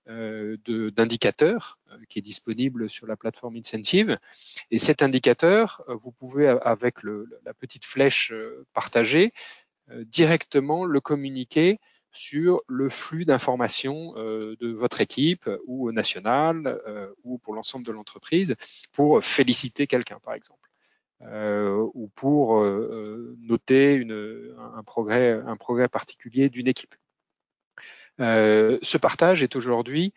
euh, 0.07 0.57
d'indicateur 0.91 1.79
euh, 1.89 1.97
qui 2.07 2.19
est 2.19 2.21
disponible 2.21 2.91
sur 2.91 3.07
la 3.07 3.17
plateforme 3.17 3.55
Incentive. 3.55 4.19
Et 4.69 4.77
cet 4.77 5.01
indicateur, 5.01 5.81
euh, 5.89 5.95
vous 5.95 6.11
pouvez, 6.11 6.47
avec 6.47 6.97
la 7.01 7.55
petite 7.55 7.85
flèche 7.85 8.31
partagée, 8.73 9.33
directement 10.05 10.85
le 10.85 11.01
communiquer 11.01 11.79
sur 12.15 12.61
le 12.67 12.89
flux 12.89 13.25
d'informations 13.25 14.13
de 14.15 14.71
votre 14.73 15.01
équipe 15.01 15.49
ou 15.67 15.91
nationale 15.91 16.79
ou 17.23 17.37
pour 17.37 17.53
l'ensemble 17.53 17.85
de 17.85 17.91
l'entreprise 17.91 18.55
pour 18.91 19.23
féliciter 19.23 19.87
quelqu'un, 19.87 20.19
par 20.19 20.33
exemple. 20.33 20.69
ou 21.93 22.09
pour 22.15 22.63
noter 22.63 24.05
un, 24.75 24.83
progrès, 24.83 25.87
particulier 25.87 26.49
d'une 26.49 26.67
équipe. 26.67 26.95
ce 28.19 28.97
partage 28.97 29.43
est 29.43 29.55
aujourd'hui 29.55 30.13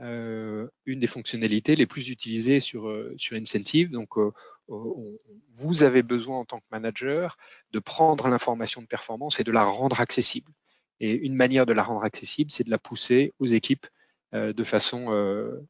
euh, 0.00 0.68
une 0.86 1.00
des 1.00 1.08
fonctionnalités 1.08 1.74
les 1.74 1.86
plus 1.86 2.08
utilisées 2.08 2.60
sur, 2.60 2.88
euh, 2.88 3.14
sur 3.16 3.36
Incentive. 3.36 3.90
Donc, 3.90 4.16
euh, 4.16 4.30
vous 4.68 5.82
avez 5.82 6.02
besoin 6.02 6.38
en 6.38 6.44
tant 6.44 6.60
que 6.60 6.66
manager 6.70 7.36
de 7.72 7.80
prendre 7.80 8.28
l'information 8.28 8.80
de 8.80 8.86
performance 8.86 9.40
et 9.40 9.44
de 9.44 9.50
la 9.50 9.64
rendre 9.64 10.00
accessible. 10.00 10.52
Et 11.00 11.12
une 11.12 11.34
manière 11.34 11.66
de 11.66 11.72
la 11.72 11.82
rendre 11.82 12.04
accessible, 12.04 12.50
c'est 12.50 12.64
de 12.64 12.70
la 12.70 12.78
pousser 12.78 13.32
aux 13.38 13.46
équipes 13.46 13.86
de 14.32 14.64
façon 14.64 15.10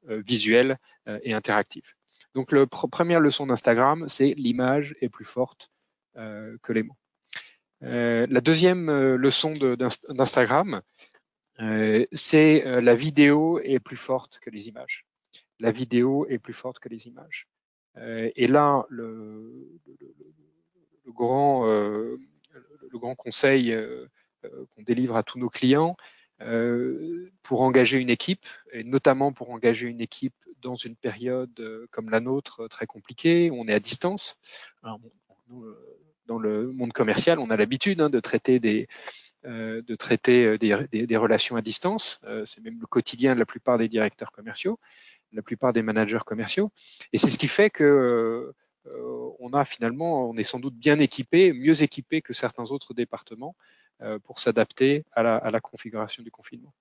visuelle 0.09 0.79
et 1.23 1.33
interactive. 1.33 1.93
Donc, 2.35 2.51
la 2.51 2.67
première 2.67 3.21
leçon 3.21 3.47
d'Instagram, 3.47 4.07
c'est 4.09 4.35
l'image 4.35 4.97
est 5.01 5.09
plus 5.09 5.25
forte 5.25 5.71
que 6.15 6.73
les 6.73 6.83
mots. 6.83 6.97
la 7.83 8.41
deuxième 8.41 8.91
leçon 8.91 9.53
d'Instagram, 9.53 10.83
euh, 11.61 12.07
c'est 12.13 12.67
euh, 12.67 12.81
la 12.81 12.95
vidéo 12.95 13.59
est 13.61 13.81
plus 13.81 13.97
forte 13.97 14.39
que 14.41 14.51
les 14.51 14.69
images. 14.69 15.07
La 15.59 15.73
vidéo 15.73 16.27
est 16.29 16.39
plus 16.39 16.53
forte 16.53 16.79
que 16.79 16.89
les 16.89 17.09
images. 17.09 17.49
Euh, 17.97 18.31
et 18.37 18.47
là, 18.47 18.87
le 18.91 19.79
grand 21.09 21.65
conseil 23.17 23.77
qu'on 24.43 24.83
délivre 24.83 25.17
à 25.17 25.23
tous 25.23 25.39
nos 25.39 25.49
clients, 25.49 25.97
pour 27.43 27.63
engager 27.63 27.99
une 27.99 28.11
équipe, 28.11 28.47
et 28.73 28.85
notamment 28.85 29.33
pour 29.33 29.51
engager 29.51 29.89
une 29.89 30.01
équipe 30.01 30.35
dans 30.63 30.77
une 30.77 30.97
période 30.97 31.89
comme 31.91 32.11
la 32.11 32.21
nôtre 32.21 32.69
très 32.69 32.87
compliquée, 32.87 33.51
où 33.51 33.61
on 33.61 33.67
est 33.67 33.75
à 33.75 33.81
distance. 33.81 34.37
dans 36.27 36.39
le 36.39 36.71
monde 36.73 36.93
commercial, 36.93 37.39
on 37.39 37.51
a 37.51 37.57
l'habitude 37.57 38.01
hein, 38.01 38.11
de 38.11 38.21
traiter 38.21 38.61
des, 38.61 38.87
euh, 39.45 39.83
de 39.83 41.15
euh, 41.15 41.19
relations 41.21 41.55
à 41.55 41.63
distance. 41.63 42.19
Euh, 42.25 42.45
c'est 42.45 42.61
même 42.61 42.79
le 42.81 42.87
quotidien 42.87 43.35
de 43.35 43.39
la 43.39 43.47
plupart 43.47 43.79
des 43.79 43.89
directeurs 43.89 44.33
commerciaux, 44.33 44.81
la 45.33 45.43
plupart 45.43 45.73
des 45.73 45.83
managers 45.83 46.19
commerciaux. 46.27 46.73
Et 47.13 47.19
c'est 47.19 47.31
ce 47.31 47.39
qui 47.39 47.47
fait 47.47 47.71
que 47.71 48.53
est 48.85 50.43
sans 50.43 50.59
doute 50.59 50.75
bien 50.75 50.99
équipé, 50.99 51.53
mieux 51.53 51.83
équipé 51.83 52.21
que 52.21 52.33
certains 52.33 52.65
autres 52.65 52.95
départements 52.95 53.55
pour 54.25 54.39
s'adapter 54.39 55.05
à 55.13 55.23
la, 55.23 55.61
configuration 55.61 56.23
du 56.23 56.31
confinement. 56.31 56.73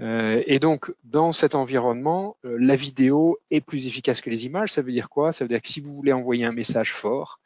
et 0.00 0.58
donc, 0.58 0.92
dans 1.04 1.32
cet 1.32 1.54
environnement, 1.54 2.36
la 2.42 2.76
vidéo 2.76 3.38
est 3.50 3.60
plus 3.60 3.86
efficace 3.86 4.20
que 4.20 4.30
les 4.30 4.46
images. 4.46 4.72
Ça 4.72 4.82
veut 4.82 4.92
dire 4.92 5.08
quoi? 5.08 5.32
Ça 5.32 5.44
veut 5.44 5.48
dire 5.48 5.62
que 5.62 5.68
si 5.68 5.80
vous 5.80 5.94
voulez 5.94 6.12
envoyer 6.12 6.44
un 6.44 6.52
message 6.52 6.92
fort, 6.92 7.40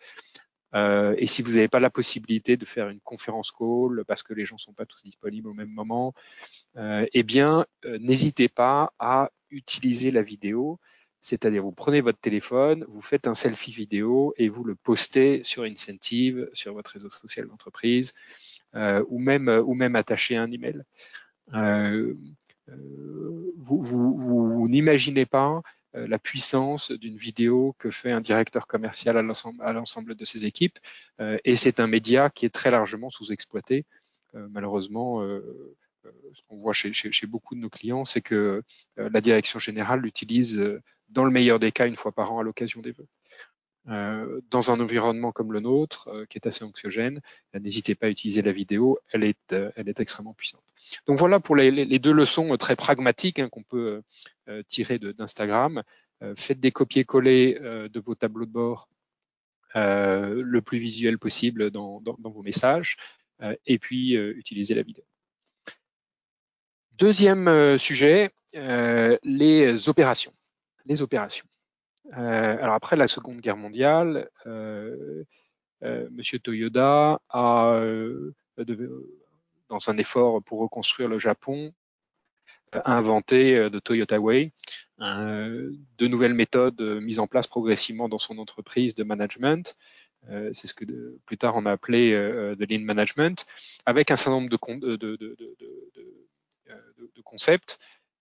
euh, 0.75 1.15
et 1.19 1.27
si 1.27 1.43
vous 1.43 1.53
n'avez 1.53 1.69
pas 1.69 1.81
la 1.81 1.91
possibilité 1.91 2.57
de 2.57 2.65
faire 2.65 2.89
une 2.89 3.01
conférence 3.01 3.51
call 3.51 4.05
parce 4.07 4.23
que 4.23 4.33
les 4.33 4.47
gens 4.47 4.57
ne 4.57 4.61
sont 4.61 4.73
pas 4.73 4.87
tous 4.87 5.03
disponibles 5.05 5.49
au 5.49 5.53
même 5.53 5.71
moment, 5.71 6.15
euh, 6.77 7.07
eh 7.13 7.23
bien, 7.23 7.67
euh, 7.85 7.99
n'hésitez 7.99 8.49
pas 8.49 8.93
à 8.99 9.31
utiliser 9.51 10.11
la 10.11 10.23
vidéo. 10.23 10.79
C'est-à-dire, 11.21 11.63
vous 11.63 11.73
prenez 11.73 12.01
votre 12.01 12.19
téléphone, 12.19 12.85
vous 12.89 13.01
faites 13.01 13.29
un 13.29 13.35
selfie 13.35 13.71
vidéo 13.71 14.35
et 14.39 14.49
vous 14.49 14.65
le 14.65 14.75
postez 14.75 15.45
sur 15.45 15.63
Incentive, 15.63 16.51
sur 16.53 16.73
votre 16.73 16.93
réseau 16.93 17.11
social 17.11 17.47
d'entreprise, 17.47 18.13
ou 18.75 19.19
même 19.19 19.49
ou 19.49 19.75
même 19.75 19.97
attaché 19.97 20.37
un 20.37 20.51
email. 20.51 20.83
vous, 21.49 23.83
vous, 23.83 24.17
vous 24.17 24.69
n'imaginez 24.69 25.27
pas 25.27 25.63
euh, 25.95 26.07
la 26.07 26.19
puissance 26.19 26.91
d'une 26.91 27.17
vidéo 27.17 27.75
que 27.79 27.91
fait 27.91 28.13
un 28.13 28.23
directeur 28.23 28.67
commercial 28.67 29.19
à 29.19 29.73
l'ensemble 29.73 30.15
de 30.15 30.25
ses 30.25 30.47
équipes. 30.47 30.79
Euh, 31.21 31.39
et 31.45 31.57
c'est 31.57 31.81
un 31.81 31.87
média 31.87 32.31
qui 32.31 32.47
est 32.47 32.51
très 32.51 32.71
largement 32.71 33.11
sous-exploité. 33.11 33.85
Euh, 34.35 34.49
malheureusement, 34.51 35.21
ce 36.33 36.43
qu'on 36.49 36.57
voit 36.57 36.73
chez, 36.73 36.93
chez, 36.93 37.27
beaucoup 37.27 37.55
de 37.55 37.61
nos 37.61 37.69
clients, 37.69 38.05
c'est 38.05 38.23
que 38.23 38.63
la 38.97 39.21
direction 39.21 39.59
générale 39.59 40.01
l'utilise 40.01 40.61
dans 41.11 41.25
le 41.25 41.31
meilleur 41.31 41.59
des 41.59 41.71
cas 41.71 41.87
une 41.87 41.97
fois 41.97 42.13
par 42.13 42.33
an 42.33 42.41
à 42.41 42.43
l'occasion 42.43 42.81
des 42.81 42.93
vœux. 42.93 43.07
Euh, 43.89 44.41
dans 44.51 44.71
un 44.71 44.79
environnement 44.79 45.33
comme 45.33 45.53
le 45.53 45.59
nôtre, 45.59 46.07
euh, 46.07 46.25
qui 46.27 46.39
est 46.39 46.47
assez 46.47 46.65
anxiogène, 46.65 47.21
euh, 47.57 47.59
n'hésitez 47.59 47.97
pas 47.97 48.07
à 48.07 48.11
utiliser 48.11 48.41
la 48.41 48.53
vidéo, 48.53 49.01
elle 49.11 49.25
est, 49.25 49.53
elle 49.53 49.89
est 49.89 49.99
extrêmement 49.99 50.35
puissante. 50.35 50.63
Donc 51.07 51.19
voilà 51.19 51.41
pour 51.41 51.57
les, 51.57 51.99
deux 51.99 52.13
leçons 52.13 52.57
très 52.57 52.77
pragmatiques 52.77 53.41
hein, 53.41 53.49
qu'on 53.49 53.65
peut 53.65 54.03
tirer 54.69 54.99
d'Instagram. 54.99 55.83
faites 56.37 56.61
des 56.61 56.71
copier-coller 56.71 57.59
de 57.93 58.01
vos 58.01 58.15
tableaux 58.15 58.47
de 58.47 58.51
bord 58.51 58.89
le 59.75 60.61
plus 60.61 60.79
visuel 60.79 61.19
possible 61.19 61.71
dans, 61.71 62.01
dans, 62.01 62.31
vos 62.31 62.43
messages, 62.43 62.97
et 63.67 63.79
puis 63.79 64.15
utilisez 64.15 64.75
la 64.75 64.83
vidéo. 64.83 65.05
Deuxième 66.93 67.79
sujet, 67.79 68.31
les 68.53 69.89
opérations. 69.89 70.35
Les 70.85 71.01
opérations. 71.01 71.47
Euh, 72.17 72.59
alors 72.63 72.75
après 72.75 72.97
la 72.97 73.09
Seconde 73.09 73.41
Guerre 73.41 73.57
mondiale, 73.57 74.29
euh, 74.47 75.25
euh, 75.83 76.09
Monsieur 76.11 76.39
Toyoda 76.39 77.21
a, 77.29 77.81
dans 79.69 79.91
un 79.91 79.99
effort 79.99 80.43
pour 80.43 80.61
reconstruire 80.61 81.09
le 81.09 81.19
Japon, 81.19 81.73
inventé 82.85 83.69
de 83.69 83.79
Toyota 83.79 84.19
Way, 84.19 84.53
de 84.99 86.07
nouvelles 86.07 86.35
méthodes 86.35 86.81
mises 87.03 87.19
en 87.19 87.27
place 87.27 87.47
progressivement 87.47 88.09
dans 88.09 88.19
son 88.19 88.39
entreprise 88.39 88.95
de 88.95 89.05
management. 89.05 89.77
c'est 90.29 90.67
ce 90.67 90.75
que 90.75 90.85
plus 91.27 91.39
tard 91.39 91.57
on 91.57 91.67
a 91.67 91.73
appelé 91.73 92.13
de 92.13 92.65
lean 92.65 92.85
management, 92.85 93.45
avec 93.85 94.11
un 94.11 94.17
certain 94.17 94.41
nombre 94.41 94.51
de, 94.51 94.97
de, 94.97 95.37
concepts 97.25 97.79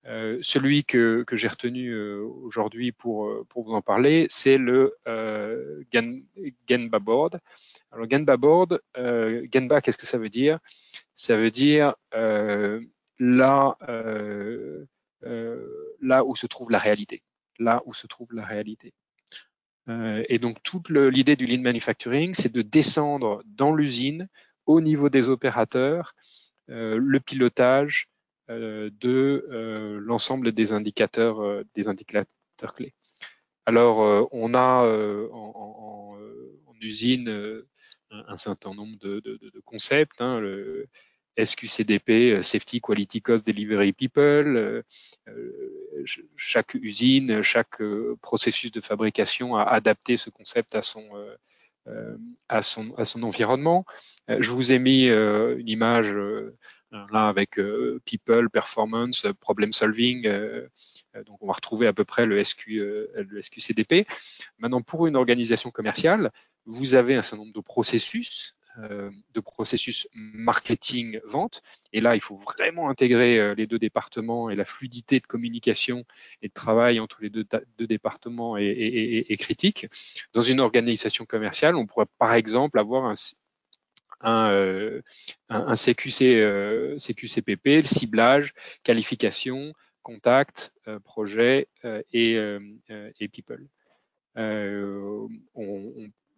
euh, 0.07 0.39
celui 0.41 0.83
que, 0.83 1.23
que 1.27 1.35
j'ai 1.35 1.47
retenu 1.47 1.89
euh, 1.89 2.23
aujourd'hui 2.43 2.91
pour, 2.91 3.27
euh, 3.27 3.45
pour 3.49 3.63
vous 3.63 3.73
en 3.73 3.83
parler, 3.83 4.25
c'est 4.29 4.57
le 4.57 4.95
euh, 5.07 5.83
Genba 6.67 6.99
Board. 6.99 7.39
Alors 7.91 8.09
Genba 8.09 8.37
Board, 8.37 8.81
Genba, 8.95 9.81
qu'est-ce 9.81 9.97
que 9.97 10.07
ça 10.07 10.17
veut 10.17 10.29
dire? 10.29 10.59
Ça 11.15 11.37
veut 11.37 11.51
dire 11.51 11.93
là, 13.19 13.77
là 16.01 16.25
où 16.25 16.35
se 16.35 16.47
trouve 16.47 16.71
la 16.71 16.79
réalité. 16.79 17.21
Là 17.59 17.83
où 17.85 17.93
se 17.93 18.07
trouve 18.07 18.33
la 18.33 18.45
réalité. 18.45 18.93
et 19.87 20.39
donc 20.39 20.63
toute 20.63 20.89
l'idée 20.89 21.35
du 21.35 21.45
lean 21.45 21.61
manufacturing, 21.61 22.33
c'est 22.33 22.51
de 22.51 22.63
descendre 22.63 23.43
dans 23.45 23.75
l'usine 23.75 24.27
au 24.65 24.81
niveau 24.81 25.09
des 25.09 25.29
opérateurs, 25.29 26.15
le 26.67 27.19
pilotage, 27.19 28.07
euh, 28.07 28.10
de 28.59 29.47
euh, 29.51 29.99
l'ensemble 30.01 30.51
des 30.51 30.73
indicateurs, 30.73 31.41
euh, 31.41 31.63
des 31.75 31.87
indicateurs 31.87 32.75
clés. 32.75 32.93
Alors, 33.65 34.27
on 34.31 34.55
a 34.55 34.83
en, 35.31 36.17
usine 36.81 37.63
un, 38.09 38.35
certain 38.35 38.73
nombre 38.73 38.97
de, 38.97 39.39
concepts, 39.65 40.19
hein, 40.19 40.39
le 40.39 40.87
SQCDP, 41.37 42.41
Safety 42.41 42.81
Quality 42.81 43.21
Cost 43.21 43.45
Delivery 43.45 43.93
People. 43.93 44.83
chaque 46.35 46.73
usine, 46.73 47.43
chaque 47.43 47.83
processus 48.21 48.71
de 48.71 48.81
fabrication 48.81 49.55
a 49.55 49.63
adapté 49.63 50.17
ce 50.17 50.31
concept 50.31 50.73
à 50.73 50.81
son, 50.81 51.07
à 52.49 52.63
son, 52.63 52.95
à 52.95 53.05
son 53.05 53.21
environnement. 53.21 53.85
je 54.27 54.49
vous 54.49 54.73
ai 54.73 54.79
mis 54.79 55.05
une 55.05 55.69
image 55.69 56.15
là 56.91 57.27
avec 57.27 57.59
euh, 57.59 58.01
people, 58.05 58.49
performance, 58.49 59.27
problem 59.39 59.73
solving. 59.73 60.27
Euh, 60.27 60.67
euh, 61.15 61.23
donc 61.23 61.37
on 61.41 61.47
va 61.47 61.53
retrouver 61.53 61.87
à 61.87 61.93
peu 61.93 62.05
près 62.05 62.25
le, 62.25 62.43
SQ, 62.43 62.67
le 62.69 63.41
SQCDP. 63.41 64.07
Maintenant, 64.59 64.81
pour 64.81 65.07
une 65.07 65.15
organisation 65.15 65.71
commerciale, 65.71 66.31
vous 66.65 66.95
avez 66.95 67.15
un 67.15 67.21
certain 67.21 67.43
nombre 67.43 67.53
de 67.53 67.61
processus 67.61 68.55
de 68.77 69.39
processus 69.41 70.07
marketing 70.13 71.19
vente 71.25 71.61
et 71.91 71.99
là 71.99 72.15
il 72.15 72.21
faut 72.21 72.37
vraiment 72.37 72.89
intégrer 72.89 73.53
les 73.53 73.67
deux 73.67 73.79
départements 73.79 74.49
et 74.49 74.55
la 74.55 74.63
fluidité 74.63 75.19
de 75.19 75.27
communication 75.27 76.05
et 76.41 76.47
de 76.47 76.53
travail 76.53 77.01
entre 77.01 77.21
les 77.21 77.29
deux, 77.29 77.45
départements 77.79 78.55
est, 78.55 79.37
critique 79.41 79.87
dans 80.31 80.41
une 80.41 80.61
organisation 80.61 81.25
commerciale 81.25 81.75
on 81.75 81.85
pourrait 81.85 82.05
par 82.17 82.33
exemple 82.33 82.79
avoir 82.79 83.03
un, 83.07 83.15
un, 84.23 84.51
euh, 84.51 85.01
un, 85.49 85.75
CQC, 85.75 86.35
euh, 86.35 86.97
CQCPP, 86.97 87.77
le 87.77 87.83
ciblage, 87.83 88.53
qualification, 88.83 89.73
contact, 90.03 90.73
euh, 90.87 90.99
projet 90.99 91.67
et, 92.11 92.35
et, 93.19 93.27
people. 93.27 93.67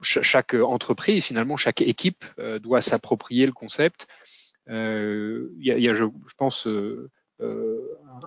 Chaque 0.01 0.53
entreprise, 0.53 1.25
finalement, 1.25 1.57
chaque 1.57 1.81
équipe 1.81 2.25
doit 2.61 2.81
s'approprier 2.81 3.45
le 3.45 3.53
concept 3.53 4.07
il 4.67 5.51
y 5.59 5.89
a, 5.89 5.93
je, 5.93 6.05
pense, 6.37 6.67
un, 6.67 7.09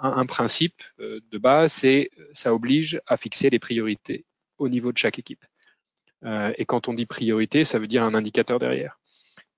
un, 0.03 0.27
principe 0.27 0.83
de 0.99 1.39
base, 1.39 1.73
c'est 1.73 2.11
ça 2.33 2.55
oblige 2.55 3.01
à 3.07 3.17
fixer 3.17 3.49
les 3.49 3.59
priorités 3.59 4.27
au 4.59 4.69
niveau 4.69 4.93
de 4.93 4.99
chaque 4.99 5.19
équipe. 5.19 5.45
et 6.23 6.65
quand 6.67 6.89
on 6.89 6.95
dit 6.95 7.07
priorité, 7.07 7.65
ça 7.65 7.79
veut 7.79 7.87
dire 7.87 8.05
un 8.05 8.15
indicateur 8.15 8.59
derrière. 8.59 8.99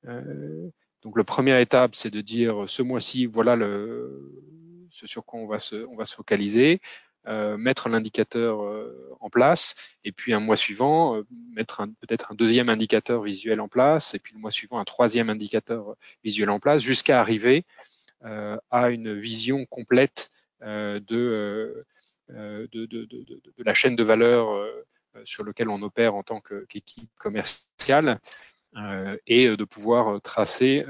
Donc, 0.05 1.17
la 1.17 1.25
première 1.25 1.59
étape, 1.59 1.95
c'est 1.95 2.11
de 2.11 2.21
dire 2.21 2.65
ce 2.69 2.83
mois-ci, 2.83 3.27
voilà 3.27 3.57
ce 4.91 5.07
sur 5.07 5.25
quoi 5.25 5.41
on 5.41 5.47
va 5.47 5.59
se, 5.59 5.87
on 5.87 5.97
va 5.97 6.05
se 6.05 6.15
focaliser. 6.15 6.81
Euh, 7.29 7.59
mettre 7.59 7.91
l'indicateur 7.91 8.65
euh, 8.65 9.15
en 9.21 9.29
place, 9.29 9.75
et 10.03 10.13
puis 10.13 10.33
un 10.33 10.41
mois 10.41 10.57
suivant, 10.57 11.17
euh, 11.17 11.27
mettre 11.53 11.85
peut-être 12.01 12.33
un 12.33 12.35
deuxième 12.35 12.71
indicateur 12.71 13.23
visuel 13.23 13.61
en 13.61 13.69
place, 13.69 14.15
et 14.15 14.19
puis 14.19 14.33
le 14.33 14.41
mois 14.41 14.51
suivant, 14.51 14.79
un 14.79 14.85
troisième 14.85 15.29
indicateur 15.29 15.95
visuel 16.25 16.49
en 16.49 16.59
place, 16.59 16.81
jusqu'à 16.81 17.21
arriver 17.21 17.67
à 18.23 18.91
une 18.91 19.19
vision 19.19 19.65
complète 19.67 20.31
de, 20.61 21.85
de, 22.29 23.07
la 23.59 23.75
chaîne 23.75 23.95
de 23.95 24.03
valeur 24.03 24.67
sur 25.25 25.45
lequel 25.45 25.69
on 25.69 25.83
opère 25.83 26.15
en 26.15 26.23
tant 26.23 26.41
qu'équipe 26.41 27.11
commerciale 27.17 28.21
et 29.27 29.57
de 29.57 29.65
pouvoir 29.65 30.21
tracer 30.23 30.85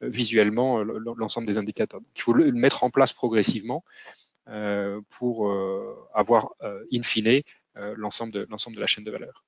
visuellement 0.00 0.82
l'ensemble 0.82 1.46
des 1.46 1.58
indicateurs. 1.58 2.00
Il 2.16 2.22
faut 2.22 2.32
le 2.32 2.50
mettre 2.52 2.84
en 2.84 2.90
place 2.90 3.12
progressivement 3.12 3.84
euh, 4.48 5.00
pour 5.08 5.48
euh, 5.48 6.06
avoir 6.12 6.50
euh, 6.62 6.84
in 6.92 7.02
fine 7.02 7.40
l'ensemble 7.96 8.30
de, 8.30 8.44
de 8.44 8.80
la 8.80 8.86
chaîne 8.86 9.04
de 9.04 9.10
valeur. 9.10 9.42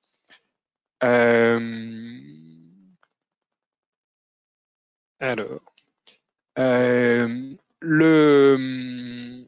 alors, 5.19 5.61
le 7.79 9.45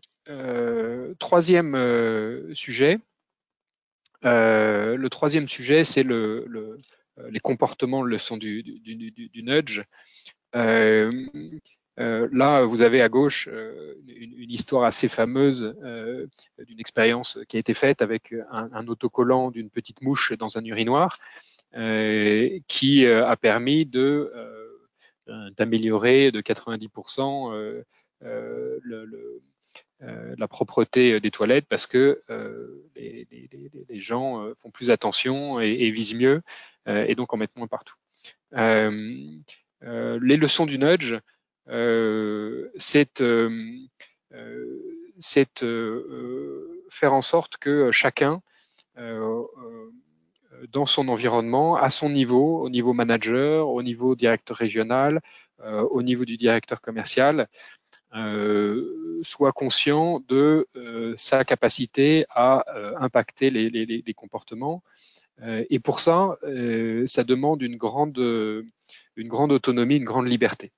troisième 1.18 2.54
sujet, 2.54 3.00
le 4.22 5.08
troisième 5.08 5.48
sujet, 5.48 5.84
c'est 5.84 6.04
le, 6.04 6.78
les 7.30 7.40
comportements, 7.40 8.02
le 8.02 8.18
son 8.18 8.38
du, 8.38 8.64
nudge. 9.36 9.84
Euh, 10.56 11.12
euh, 12.00 12.30
là, 12.32 12.64
vous 12.64 12.82
avez 12.82 13.02
à 13.02 13.10
gauche 13.10 13.50
euh, 13.52 13.96
une, 14.08 14.50
histoire 14.52 14.86
assez 14.86 15.10
fameuse 15.10 15.76
euh, 15.84 16.28
d'une 16.66 16.80
expérience 16.80 17.40
qui 17.48 17.58
a 17.58 17.60
été 17.60 17.74
faite 17.74 18.02
avec 18.02 18.34
un, 18.52 18.88
autocollant 18.88 19.52
d'une 19.52 19.70
petite 19.70 20.02
mouche 20.02 20.34
dans 20.34 20.58
un 20.58 20.64
urinoir 20.64 21.18
qui 22.68 23.06
a 23.06 23.36
permis 23.36 23.86
d'améliorer 25.58 26.32
de 26.32 26.42
90% 26.42 27.84
le, 28.22 28.76
le, 28.82 29.42
la 30.00 30.48
propreté 30.48 31.20
des 31.20 31.30
toilettes 31.30 31.68
parce 31.70 31.86
que 31.86 32.24
les, 32.96 34.02
gens 34.02 34.52
font 34.58 34.72
plus 34.72 34.90
attention 34.90 35.60
et 35.60 35.92
visent 35.92 36.16
mieux 36.16 36.42
et 36.90 37.16
donc 37.16 37.34
en 37.34 37.38
mettent 37.38 37.56
moins 37.56 37.68
partout. 37.68 37.96
les 38.52 40.38
leçons 40.38 40.66
du 40.66 40.80
nudge, 40.80 41.16
euh, 41.70 42.72
c'est 42.78 43.22
euh, 43.22 43.50
euh, 44.34 45.06
faire 46.90 47.14
en 47.14 47.22
sorte 47.22 47.58
que 47.58 47.92
chacun 47.92 48.42
dans 50.74 50.86
son 50.86 51.08
environnement, 51.08 51.78
à 51.78 51.90
son 51.90 52.10
niveau, 52.10 52.62
au 52.62 52.70
niveau 52.70 52.92
manager, 52.92 53.70
au 53.70 53.82
niveau 53.82 54.14
directeur 54.14 54.58
régional, 54.58 55.22
au 55.64 56.02
niveau 56.02 56.26
du 56.26 56.36
directeur 56.36 56.82
commercial, 56.82 57.48
soit 59.22 59.54
conscient 59.54 60.20
de 60.28 60.68
sa 61.16 61.46
capacité 61.46 62.26
à 62.30 62.66
impacter 63.00 63.52
les 63.52 64.14
comportements. 64.14 64.84
Et 65.42 65.80
pour 65.80 66.00
ça, 66.00 66.38
ça 67.06 67.24
demande 67.24 67.62
une 67.62 67.78
grande, 67.78 68.18
une 68.18 69.28
grande 69.28 69.52
autonomie, 69.52 69.98
une 69.98 70.04
grande 70.04 70.28
liberté. 70.28 70.72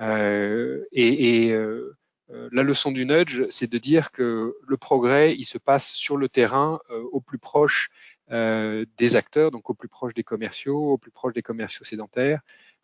Euh, 0.00 0.84
et, 0.92 1.50
euh, 1.52 1.96
euh, 2.30 2.48
la 2.52 2.62
leçon 2.62 2.92
du 2.92 3.06
nudge, 3.06 3.44
c'est 3.50 3.70
de 3.70 3.78
dire 3.78 4.12
que 4.12 4.54
le 4.66 4.76
progrès, 4.76 5.34
il 5.34 5.44
se 5.44 5.58
passe 5.58 5.92
sur 5.92 6.16
le 6.16 6.28
terrain, 6.28 6.80
au 7.12 7.20
plus 7.20 7.38
proche 7.38 7.90
des 8.30 9.16
acteurs, 9.16 9.50
donc 9.50 9.70
au 9.70 9.74
plus 9.74 9.88
proche 9.88 10.12
des 10.14 10.24
commerciaux, 10.24 10.92
au 10.92 10.98
plus 10.98 11.10
proche 11.10 11.32
des 11.32 11.42
commerciaux 11.42 11.84
sédentaires, 11.84 12.40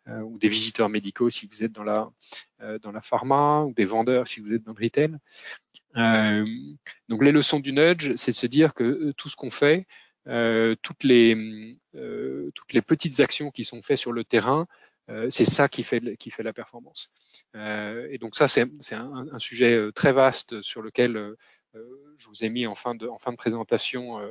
ou 0.07 0.39
des 0.39 0.47
visiteurs 0.47 0.89
médicaux 0.89 1.29
si 1.29 1.47
vous 1.47 1.63
êtes 1.63 1.71
dans 1.71 1.83
la 1.83 2.09
dans 2.79 2.91
la 2.91 3.01
pharma, 3.01 3.61
ou 3.61 3.73
des 3.73 3.85
vendeurs 3.85 4.27
si 4.27 4.39
vous 4.39 4.51
êtes 4.53 4.63
dans 4.63 4.73
le 4.75 4.83
retail. 4.83 5.15
donc 7.09 7.23
les 7.23 7.31
leçons 7.31 7.59
du 7.59 7.71
nudge, 7.71 8.15
c'est 8.15 8.31
de 8.31 8.35
se 8.35 8.47
dire 8.47 8.73
que 8.73 9.11
tout 9.11 9.29
ce 9.29 9.35
qu'on 9.35 9.51
fait, 9.51 9.85
toutes 10.25 11.03
les 11.03 11.77
toutes 11.93 12.73
les 12.73 12.81
petites 12.81 13.19
actions 13.19 13.51
qui 13.51 13.63
sont 13.63 13.81
faites 13.81 13.97
sur 13.97 14.11
le 14.11 14.23
terrain 14.23 14.67
euh, 15.09 15.27
c'est 15.29 15.45
ça 15.45 15.67
qui 15.69 15.83
fait, 15.83 16.17
qui 16.17 16.31
fait 16.31 16.43
la 16.43 16.53
performance. 16.53 17.11
Euh, 17.55 18.07
et 18.09 18.17
donc 18.17 18.35
ça, 18.35 18.47
c'est 18.47 18.61
un, 18.93 19.27
un, 19.31 19.39
sujet 19.39 19.73
euh, 19.75 19.91
très 19.91 20.11
vaste 20.11 20.61
sur 20.61 20.81
lequel 20.81 21.35
je 22.17 22.27
vous 22.29 22.45
ai 22.45 22.49
mis 22.49 22.65
en 22.67 22.75
fin 22.75 22.95
de, 22.95 23.05
en 23.05 23.19
fin 23.19 23.31
de 23.31 23.37
présentation 23.37 24.21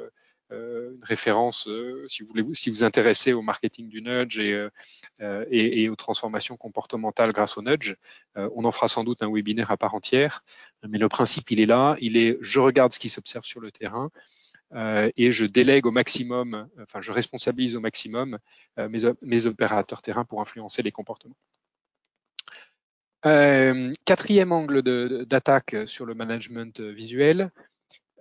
une 0.50 1.02
référence 1.02 1.68
si 2.08 2.22
vous 2.22 2.28
voulez 2.28 2.54
si 2.54 2.70
vous 2.70 2.84
intéressez 2.84 3.34
au 3.34 3.42
marketing 3.42 3.90
du 3.90 4.00
nudge 4.00 4.38
et, 4.38 4.68
et, 5.20 5.82
et 5.82 5.88
aux 5.90 5.94
transformations 5.94 6.56
comportementales 6.56 7.32
grâce 7.32 7.58
au 7.58 7.62
nudge. 7.62 7.96
on 8.34 8.64
en 8.64 8.72
fera 8.72 8.88
sans 8.88 9.04
doute 9.04 9.22
un 9.22 9.30
webinaire 9.30 9.70
à 9.70 9.76
part 9.76 9.94
entière, 9.94 10.42
mais 10.88 10.96
le 10.96 11.10
principe 11.10 11.50
il 11.50 11.60
est 11.60 11.66
là, 11.66 11.96
il 12.00 12.16
est 12.16 12.38
je 12.40 12.60
regarde 12.60 12.94
ce 12.94 12.98
qui 12.98 13.10
s'observe 13.10 13.44
sur 13.44 13.60
le 13.60 13.70
terrain, 13.70 14.10
euh, 14.10 14.43
et 14.74 15.32
je 15.32 15.46
délègue 15.46 15.86
au 15.86 15.90
maximum, 15.90 16.68
enfin 16.82 17.00
je 17.00 17.12
responsabilise 17.12 17.76
au 17.76 17.80
maximum 17.80 18.38
euh, 18.78 18.88
mes, 18.88 19.02
mes, 19.22 19.46
opérateurs 19.46 20.02
terrain 20.02 20.24
pour 20.24 20.40
influencer 20.40 20.82
les 20.82 20.90
comportements. 20.90 21.36
Euh, 23.24 23.92
quatrième 24.04 24.52
angle 24.52 24.82
d'attaque 25.26 25.76
sur 25.86 26.06
le 26.06 26.14
management 26.14 26.80
visuel, 26.80 27.52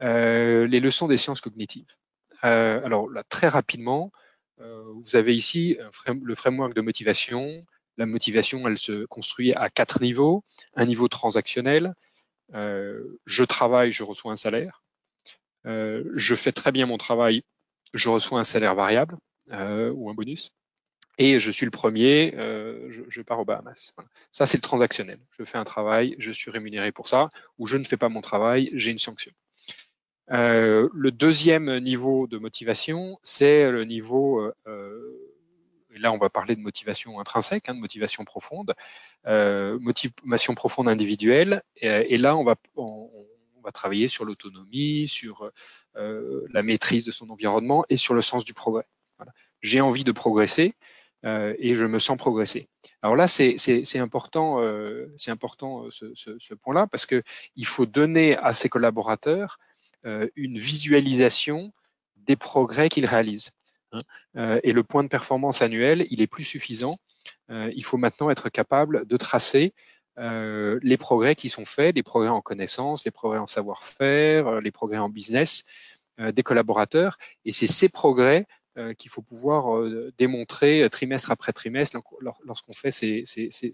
les 0.01 0.79
leçons 0.79 1.07
des 1.07 1.17
sciences 1.17 1.41
cognitives. 1.41 1.95
alors 2.41 3.09
là, 3.09 3.23
très 3.23 3.47
rapidement, 3.47 4.11
vous 4.59 5.15
avez 5.15 5.35
ici 5.35 5.77
le 6.07 6.35
framework 6.35 6.73
de 6.73 6.81
motivation. 6.81 7.65
La 7.97 8.05
motivation, 8.05 8.67
elle 8.67 8.77
se 8.77 9.05
construit 9.05 9.53
à 9.53 9.69
quatre 9.69 10.01
niveaux. 10.01 10.43
Un 10.75 10.85
niveau 10.85 11.07
transactionnel, 11.07 11.95
je 12.53 13.43
travaille, 13.43 13.91
je 13.91 14.03
reçois 14.03 14.31
un 14.31 14.37
salaire. 14.37 14.82
Euh, 15.65 16.03
je 16.15 16.35
fais 16.35 16.51
très 16.51 16.71
bien 16.71 16.85
mon 16.85 16.97
travail, 16.97 17.43
je 17.93 18.09
reçois 18.09 18.39
un 18.39 18.43
salaire 18.43 18.75
variable 18.75 19.17
euh, 19.51 19.91
ou 19.91 20.09
un 20.09 20.13
bonus. 20.13 20.51
Et 21.19 21.39
je 21.39 21.51
suis 21.51 21.65
le 21.65 21.71
premier, 21.71 22.33
euh, 22.37 22.91
je, 22.91 23.03
je, 23.07 23.21
pars 23.21 23.39
aux 23.39 23.45
Bahamas. 23.45 23.93
Ça, 24.31 24.47
c'est 24.47 24.57
le 24.57 24.63
transactionnel. 24.63 25.19
Je 25.37 25.43
fais 25.43 25.59
un 25.59 25.63
travail, 25.63 26.15
je 26.17 26.31
suis 26.31 26.49
rémunéré 26.49 26.91
pour 26.91 27.07
ça, 27.07 27.29
ou 27.59 27.67
je 27.67 27.77
ne 27.77 27.83
fais 27.83 27.97
pas 27.97 28.09
mon 28.09 28.21
travail, 28.21 28.71
j'ai 28.73 28.89
une 28.89 28.97
sanction. 28.97 29.31
Euh, 30.31 30.89
le 30.93 31.11
deuxième 31.11 31.79
niveau 31.79 32.27
de 32.27 32.37
motivation, 32.37 33.19
c'est 33.23 33.69
le 33.69 33.83
niveau, 33.83 34.41
euh, 34.67 35.31
et 35.93 35.99
là 35.99 36.11
on 36.13 36.17
va 36.17 36.29
parler 36.29 36.55
de 36.55 36.61
motivation 36.61 37.19
intrinsèque, 37.19 37.67
hein, 37.67 37.75
de 37.75 37.79
motivation 37.79 38.23
profonde, 38.23 38.73
euh, 39.27 39.77
motivation 39.79 40.55
profonde 40.55 40.87
individuelle, 40.87 41.61
et, 41.75 42.13
et 42.13 42.17
là 42.17 42.37
on 42.37 42.43
va, 42.43 42.55
on, 42.75 43.09
travailler 43.73 44.07
sur 44.07 44.25
l'autonomie, 44.25 45.07
sur 45.07 45.51
euh, 45.95 46.47
la 46.51 46.63
maîtrise 46.63 47.05
de 47.05 47.11
son 47.11 47.29
environnement 47.29 47.85
et 47.87 47.97
sur 47.97 48.15
le 48.15 48.23
sens 48.23 48.43
du 48.43 48.53
progrès. 48.53 48.85
J'ai 49.61 49.79
envie 49.79 50.03
de 50.03 50.11
progresser 50.11 50.73
euh, 51.23 51.53
et 51.59 51.75
je 51.75 51.85
me 51.85 51.99
sens 51.99 52.17
progresser. 52.17 52.67
Alors 53.03 53.15
là, 53.15 53.27
c'est 53.27 53.99
important, 53.99 54.59
euh, 54.61 55.13
important 55.27 55.85
ce, 55.91 56.53
point-là 56.55 56.87
parce 56.87 57.05
que 57.05 57.21
il 57.55 57.67
faut 57.67 57.85
donner 57.85 58.35
à 58.37 58.53
ses 58.53 58.69
collaborateurs 58.69 59.59
une 60.35 60.57
visualisation 60.57 61.71
des 62.17 62.35
progrès 62.35 62.89
qu'ils 62.89 63.05
réalisent. 63.05 63.51
Hein. 63.93 64.59
Et 64.63 64.73
le 64.73 64.83
point 64.83 65.03
de 65.03 65.07
performance 65.07 65.61
annuel, 65.61 66.05
il 66.09 66.21
est 66.21 66.27
plus 66.27 66.43
suffisant. 66.43 66.91
il 67.49 67.83
faut 67.85 67.97
maintenant 67.97 68.29
être 68.29 68.49
capable 68.49 69.05
de 69.05 69.15
tracer 69.15 69.73
euh, 70.19 70.79
les 70.83 70.97
progrès 70.97 71.35
qui 71.35 71.49
sont 71.49 71.65
faits, 71.65 71.95
les 71.95 72.03
progrès 72.03 72.29
en 72.29 72.41
connaissance, 72.41 73.03
les 73.05 73.11
progrès 73.11 73.39
en 73.39 73.47
savoir-faire, 73.47 74.47
euh, 74.47 74.61
les 74.61 74.71
progrès 74.71 74.99
en 74.99 75.09
business 75.09 75.65
euh, 76.19 76.31
des 76.31 76.43
collaborateurs. 76.43 77.17
Et 77.45 77.51
c'est 77.51 77.67
ces 77.67 77.89
progrès 77.89 78.45
qu'il 78.97 79.11
faut 79.11 79.21
pouvoir 79.21 79.87
démontrer 80.17 80.89
trimestre 80.89 81.29
après 81.29 81.53
trimestre 81.53 81.95
lorsqu'on 82.43 82.73
fait 82.73 82.89
ces, 82.89 83.21
ces, 83.23 83.49
ces, 83.51 83.71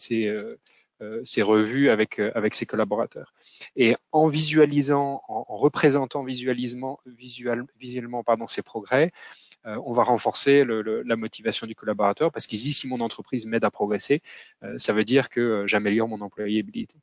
ces, 1.24 1.42
revues 1.42 1.90
avec, 1.90 2.20
avec 2.20 2.54
ses 2.54 2.66
collaborateurs. 2.66 3.34
Et 3.78 3.96
en 4.12 4.28
visualisant, 4.28 5.22
en, 5.30 5.46
représentant 5.56 6.26
visuellement, 6.26 7.00
visuel, 7.06 7.64
visuellement 7.80 8.26
pardon, 8.26 8.46
ces 8.48 8.62
progrès, 8.62 9.14
on 9.66 9.94
va 9.94 10.04
renforcer 10.04 10.64
la 10.66 11.16
motivation 11.16 11.68
du 11.68 11.76
collaborateur 11.76 12.32
parce 12.32 12.48
qu'il 12.48 12.60
dit 12.60 12.74
si 12.74 12.88
mon 12.88 13.02
entreprise 13.02 13.46
m'aide 13.46 13.64
à 13.64 13.72
progresser, 13.72 14.22
ça 14.78 14.94
veut 14.94 15.04
dire 15.04 15.30
que 15.30 15.66
j'améliore 15.68 16.08
mon 16.08 16.22
employabilité. 16.22 16.98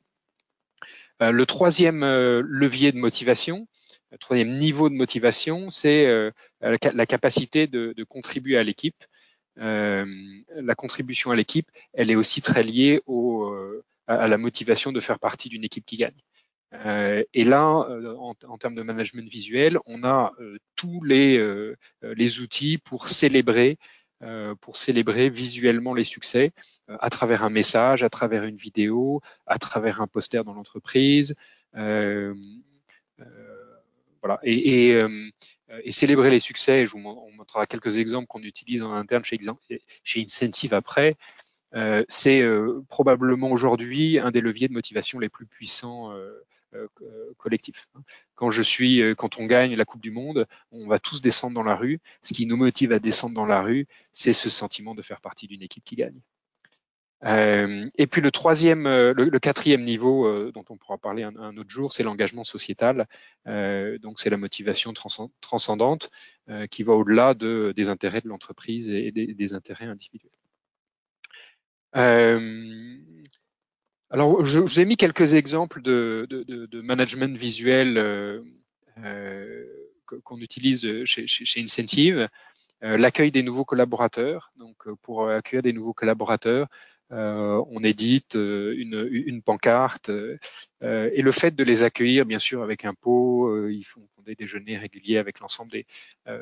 le 1.19 1.45
troisième 1.45 2.01
levier 2.03 2.91
de 2.91 2.97
motivation, 2.97 3.67
le 4.11 4.17
troisième 4.17 4.57
niveau 4.57 4.89
de 4.89 4.95
motivation, 4.95 5.69
c'est 5.69 6.31
la, 6.61 7.05
capacité 7.05 7.67
de, 7.67 8.03
contribuer 8.03 8.57
à 8.57 8.63
l'équipe. 8.63 9.05
la 9.55 10.75
contribution 10.75 11.31
à 11.31 11.35
l'équipe, 11.35 11.69
elle 11.93 12.11
est 12.11 12.15
aussi 12.15 12.41
très 12.41 12.63
liée 12.63 13.01
à 14.07 14.27
la 14.27 14.37
motivation 14.37 14.91
de 14.91 14.99
faire 14.99 15.19
partie 15.19 15.49
d'une 15.49 15.63
équipe 15.63 15.85
qui 15.85 15.97
gagne. 15.97 16.19
Euh, 16.73 17.23
et 17.33 17.43
là, 17.43 17.85
euh, 17.89 18.15
en, 18.15 18.57
termes 18.57 18.75
de 18.75 18.81
management 18.81 19.29
visuel, 19.29 19.77
on 19.85 20.03
a 20.03 20.33
euh, 20.39 20.57
tous 20.75 21.01
les, 21.03 21.39
outils 22.39 22.77
pour 22.77 23.07
célébrer 23.07 23.77
pour 24.61 24.77
célébrer 24.77 25.29
visuellement 25.29 25.93
les 25.93 26.03
succès 26.03 26.51
à 26.87 27.11
travers 27.11 27.43
un 27.43 27.51
message, 27.51 28.01
à 28.01 28.09
travers 28.09 28.45
une 28.45 28.55
vidéo, 28.55 29.21
à 29.45 29.59
travers 29.59 30.01
un 30.01 30.07
poster 30.07 30.43
dans 30.43 30.55
l'entreprise. 30.55 31.35
Voilà. 31.73 32.33
Et, 34.41 34.99
célébrer 35.89 36.31
les 36.31 36.39
succès, 36.39 36.87
je 36.87 36.93
vous 36.93 36.97
on 36.97 37.31
montrera 37.33 37.67
quelques 37.67 37.97
exemples 37.97 38.25
qu'on 38.25 38.41
utilise 38.41 38.81
en 38.81 38.91
interne 38.91 39.23
chez, 39.23 39.37
Incentive 40.15 40.73
après. 40.73 41.15
C'est 42.07 42.43
probablement 42.89 43.51
aujourd'hui 43.51 44.17
un 44.17 44.31
des 44.31 44.41
leviers 44.41 44.67
de 44.67 44.73
motivation 44.73 45.19
les 45.19 45.29
plus 45.29 45.45
puissants 45.45 46.11
collectif. 47.37 47.87
Quand 48.35 48.51
je 48.51 48.61
suis, 48.61 49.01
euh, 49.01 49.15
quand 49.15 49.39
on 49.39 49.45
gagne 49.45 49.75
la 49.75 49.85
Coupe 49.85 50.01
du 50.01 50.11
Monde, 50.11 50.47
on 50.71 50.87
va 50.87 50.99
tous 50.99 51.21
descendre 51.21 51.55
dans 51.55 51.63
la 51.63 51.75
rue. 51.75 51.99
Ce 52.23 52.33
qui 52.33 52.45
nous 52.45 52.57
motive 52.57 52.91
à 52.91 52.99
descendre 52.99 53.35
dans 53.35 53.45
la 53.45 53.61
rue, 53.61 53.87
c'est 54.11 54.33
ce 54.33 54.49
sentiment 54.49 54.95
de 54.95 55.01
faire 55.01 55.21
partie 55.21 55.47
d'une 55.47 55.61
équipe 55.61 55.83
qui 55.83 55.95
gagne. 55.95 56.19
et 57.23 58.07
puis 58.07 58.21
le 58.21 58.31
troisième, 58.31 58.83
le, 58.83 59.39
quatrième 59.39 59.81
niveau 59.81 60.51
dont 60.51 60.63
on 60.69 60.77
pourra 60.77 60.99
parler 60.99 61.23
un, 61.23 61.57
autre 61.57 61.69
jour, 61.69 61.91
c'est 61.91 62.03
l'engagement 62.03 62.43
sociétal. 62.43 63.07
donc 63.45 64.19
c'est 64.19 64.29
la 64.29 64.37
motivation 64.37 64.93
transcendante 65.41 66.11
qui 66.69 66.83
va 66.83 66.93
au-delà 66.93 67.33
de, 67.33 67.73
des 67.75 67.89
intérêts 67.89 68.21
de 68.21 68.27
l'entreprise 68.27 68.89
et 68.89 69.11
des, 69.11 69.53
intérêts 69.55 69.85
individuels. 69.85 70.31
Alors, 74.09 74.45
je, 74.45 74.59
vous 74.59 74.79
ai 74.79 74.85
mis 74.85 74.95
quelques 74.95 75.33
exemples 75.33 75.81
de, 75.81 76.27
de, 76.29 76.43
de, 76.43 76.81
management 76.81 77.35
visuel 77.37 77.97
euh, 77.97 78.41
euh, 79.03 79.65
qu'on 80.23 80.39
utilise 80.39 81.03
chez, 81.03 81.27
chez, 81.27 81.61
Incentive. 81.61 82.29
Euh, 82.83 82.97
l'accueil 82.97 83.31
des 83.31 83.43
nouveaux 83.43 83.65
collaborateurs. 83.65 84.53
Donc, 84.55 84.77
pour 85.01 85.27
accueillir 85.29 85.61
des 85.63 85.73
nouveaux 85.73 85.93
collaborateurs, 85.93 86.67
on 87.09 87.83
édite 87.83 88.35
une, 88.35 89.07
une 89.09 89.41
pancarte 89.41 90.11
et 90.81 91.21
le 91.21 91.31
fait 91.31 91.55
de 91.55 91.63
les 91.63 91.83
accueillir, 91.83 92.25
bien 92.25 92.39
sûr, 92.39 92.61
avec 92.61 92.83
un 92.83 92.93
pot, 92.93 93.69
ils 93.69 93.83
font 93.83 94.05
des 94.25 94.35
déjeuners 94.35 94.77
réguliers 94.77 95.17
avec 95.17 95.39
l'ensemble 95.39 95.71
des, 95.71 95.85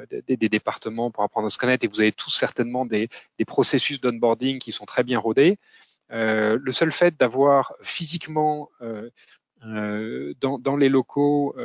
des, 0.09 0.37
des, 0.37 0.49
départements 0.49 1.11
pour 1.11 1.23
apprendre 1.23 1.45
à 1.45 1.49
se 1.51 1.59
connaître. 1.59 1.85
Et 1.85 1.87
vous 1.87 2.01
avez 2.01 2.11
tous 2.11 2.31
certainement 2.31 2.87
des, 2.87 3.09
des 3.37 3.45
processus 3.45 4.01
d'onboarding 4.01 4.57
qui 4.57 4.71
sont 4.71 4.85
très 4.85 5.03
bien 5.03 5.19
rodés. 5.19 5.59
Euh, 6.11 6.57
le 6.61 6.71
seul 6.71 6.91
fait 6.91 7.17
d'avoir 7.17 7.73
physiquement 7.81 8.69
euh, 8.81 9.09
euh, 9.65 10.33
dans, 10.39 10.59
dans, 10.59 10.77
les 10.77 10.89
locaux 10.89 11.55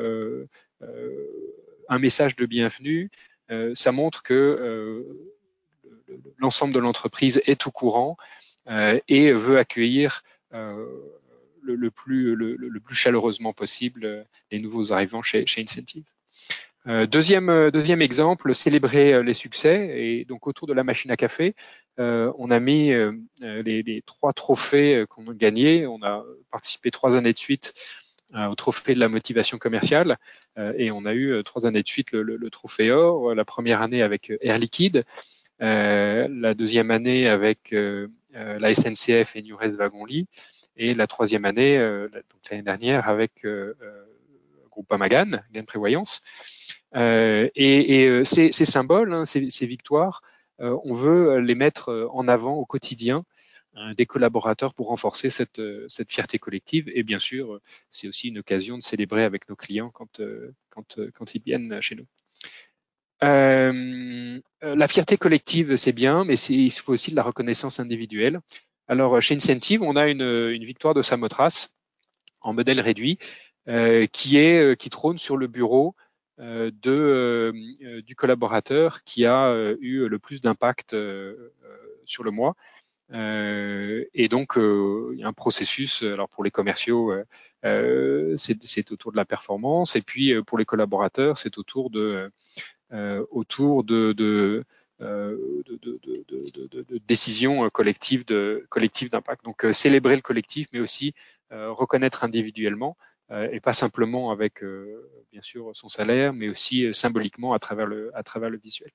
un 1.88 1.98
message 1.98 2.36
de 2.36 2.46
bienvenue, 2.46 3.10
ça 3.74 3.92
montre 3.92 4.22
que 4.22 5.04
l'ensemble 6.38 6.72
de 6.72 6.78
l'entreprise 6.78 7.42
est 7.46 7.66
au 7.66 7.70
courant 7.70 8.16
et 9.08 9.32
veut 9.32 9.58
accueillir 9.58 10.22
le, 10.52 11.90
plus, 11.90 12.36
le, 12.36 12.80
plus, 12.80 12.94
chaleureusement 12.94 13.52
possible 13.52 14.26
les 14.50 14.60
nouveaux 14.60 14.92
arrivants 14.92 15.22
chez, 15.22 15.46
chez 15.46 15.62
Incentive. 15.62 16.04
Euh, 16.86 17.06
deuxième, 17.06 17.50
euh, 17.50 17.70
deuxième 17.70 18.00
exemple, 18.00 18.54
célébrer 18.54 19.12
euh, 19.12 19.22
les 19.22 19.34
succès. 19.34 20.00
Et 20.00 20.24
donc 20.24 20.46
autour 20.46 20.66
de 20.66 20.72
la 20.72 20.84
machine 20.84 21.10
à 21.10 21.16
café, 21.16 21.54
on 21.98 22.50
a 22.50 22.60
mis 22.60 22.92
les, 23.40 24.02
trois 24.06 24.32
trophées 24.32 25.04
qu'on 25.08 25.28
a 25.28 25.34
gagnés. 25.34 25.86
On 25.86 26.02
a 26.02 26.24
participé 26.50 26.90
trois 26.90 27.16
années 27.16 27.32
de 27.32 27.38
suite 27.38 27.74
au 28.34 28.54
trophée 28.54 28.94
de 28.94 29.00
la 29.00 29.08
motivation 29.08 29.58
commerciale 29.58 30.16
et 30.76 30.92
on 30.92 31.04
a 31.04 31.14
eu 31.14 31.42
trois 31.42 31.66
années 31.66 31.82
de 31.82 31.88
suite 31.88 32.12
le, 32.12 32.50
trophée 32.50 32.90
or. 32.90 33.34
La 33.34 33.44
première 33.44 33.82
année 33.82 34.02
avec 34.02 34.32
Air 34.40 34.58
Liquide, 34.58 35.04
la 35.58 36.54
deuxième 36.54 36.90
année 36.90 37.26
avec 37.28 37.74
la 38.32 38.74
SNCF 38.74 39.34
et 39.36 39.42
Newrest 39.42 39.76
Wagon-Lit 39.76 40.28
et 40.76 40.94
la 40.94 41.06
troisième 41.06 41.44
année, 41.44 41.78
l'année 41.78 42.62
dernière 42.62 43.08
avec 43.08 43.44
Groupama 44.70 45.04
Magan, 45.04 45.42
Gain 45.52 45.64
Prévoyance. 45.64 46.22
Euh, 46.96 47.48
et, 47.54 48.00
et 48.00 48.08
euh, 48.08 48.24
ces, 48.24 48.52
ces, 48.52 48.64
symboles, 48.64 49.12
hein, 49.12 49.24
ces, 49.24 49.50
ces, 49.50 49.66
victoires, 49.66 50.22
euh, 50.22 50.39
on 50.60 50.92
veut 50.94 51.38
les 51.40 51.54
mettre 51.54 52.08
en 52.12 52.28
avant 52.28 52.54
au 52.54 52.66
quotidien 52.66 53.24
des 53.96 54.06
collaborateurs 54.06 54.74
pour 54.74 54.88
renforcer 54.88 55.30
cette, 55.30 55.60
fierté 56.08 56.38
collective. 56.38 56.90
Et 56.94 57.02
bien 57.02 57.18
sûr, 57.18 57.60
c'est 57.90 58.08
aussi 58.08 58.28
une 58.28 58.38
occasion 58.38 58.76
de 58.76 58.82
célébrer 58.82 59.24
avec 59.24 59.48
nos 59.48 59.56
clients 59.56 59.90
quand, 59.90 60.20
ils 61.34 61.42
viennent 61.42 61.80
chez 61.80 61.94
nous. 61.94 62.06
Euh, 63.22 64.40
la 64.62 64.88
fierté 64.88 65.16
collective, 65.16 65.76
c'est 65.76 65.92
bien, 65.92 66.24
mais 66.24 66.38
il 66.38 66.70
faut 66.70 66.92
aussi 66.92 67.10
de 67.10 67.16
la 67.16 67.22
reconnaissance 67.22 67.80
individuelle. 67.80 68.40
Alors, 68.88 69.20
chez 69.22 69.34
Incentive, 69.34 69.82
on 69.82 69.96
a 69.96 70.08
une, 70.08 70.64
victoire 70.64 70.94
de 70.94 71.02
Samotras 71.02 71.68
en 72.40 72.52
modèle 72.52 72.80
réduit 72.80 73.18
euh, 73.68 74.06
qui 74.06 74.90
trône 74.90 75.18
sur 75.18 75.36
le 75.36 75.46
bureau 75.46 75.94
euh, 75.94 76.09
de, 76.40 77.52
euh, 77.82 78.02
du 78.02 78.16
collaborateur 78.16 79.04
qui 79.04 79.26
a 79.26 79.48
euh, 79.48 79.76
eu 79.80 80.08
le 80.08 80.18
plus 80.18 80.40
d'impact 80.40 80.96
sur 82.04 82.24
le 82.24 82.30
mois. 82.30 82.56
et 83.12 84.28
donc, 84.30 84.54
il 84.56 85.18
y 85.18 85.22
a 85.22 85.28
un 85.28 85.32
processus. 85.32 86.02
Alors 86.02 86.28
pour 86.28 86.44
les 86.44 86.50
commerciaux, 86.50 87.12
c'est 87.62 88.92
autour 88.92 89.12
de 89.12 89.16
la 89.16 89.24
performance, 89.24 89.96
et 89.96 90.02
puis 90.02 90.42
pour 90.44 90.58
les 90.58 90.64
collaborateurs, 90.64 91.36
c'est 91.36 91.58
autour 91.58 91.90
de 91.90 92.30
autour 93.30 93.84
de, 93.84 94.64
décisions 97.06 97.68
collectives 97.70 98.24
d'impact. 98.24 99.44
Donc 99.44 99.66
célébrer 99.72 100.16
le 100.16 100.22
collectif, 100.22 100.68
mais 100.72 100.80
aussi 100.80 101.14
reconnaître 101.50 102.24
individuellement 102.24 102.96
euh, 102.96 103.09
et 103.30 103.60
pas 103.60 103.72
simplement 103.72 104.30
avec 104.30 104.62
euh, 104.62 105.08
bien 105.30 105.42
sûr 105.42 105.70
son 105.74 105.88
salaire, 105.88 106.32
mais 106.32 106.48
aussi 106.48 106.86
euh, 106.86 106.92
symboliquement 106.92 107.52
à 107.52 107.58
travers 107.58 107.86
le, 107.86 108.10
à 108.16 108.22
travers 108.22 108.50
le 108.50 108.58
visuel. 108.58 108.90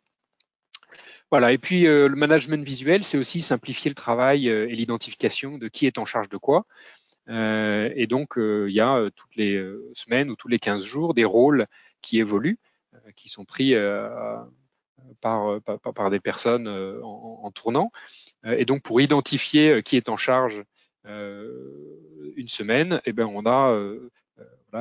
Voilà. 1.32 1.54
Et 1.54 1.58
puis 1.58 1.84
le 1.86 2.08
management 2.10 2.64
visuel, 2.64 3.04
c'est 3.04 3.18
aussi 3.18 3.42
simplifier 3.42 3.90
le 3.90 3.96
travail 3.96 4.48
et 4.48 4.68
l'identification 4.68 5.58
de 5.58 5.68
qui 5.68 5.88
est 5.88 5.98
en 5.98 6.06
charge 6.06 6.30
de 6.30 6.38
quoi. 6.38 6.68
Euh, 7.30 7.92
et 7.96 8.06
donc 8.06 8.36
il 8.38 8.72
y 8.72 8.80
a 8.80 9.10
toutes 9.16 9.36
les 9.36 9.60
semaines 9.94 10.30
ou 10.30 10.36
tous 10.36 10.48
les 10.48 10.60
15 10.60 10.84
jours 10.84 11.16
des 11.16 11.26
rôles 11.26 11.66
qui 12.04 12.20
évoluent, 12.20 12.60
qui 13.16 13.28
sont 13.28 13.44
pris 13.44 13.74
par, 15.20 15.60
par, 15.62 15.80
par, 15.80 16.12
des 16.12 16.20
personnes 16.20 16.68
en, 16.68 17.40
en, 17.44 17.52
tournant. 17.52 17.92
et 18.46 18.66
donc 18.66 18.84
pour 18.84 19.02
identifier 19.02 19.82
qui 19.82 19.98
est 19.98 20.10
en 20.10 20.18
charge 20.18 20.64
une 21.06 22.48
semaine, 22.48 23.02
eh 23.06 23.14
ben 23.14 23.26
on 23.26 23.48
a 23.48 23.76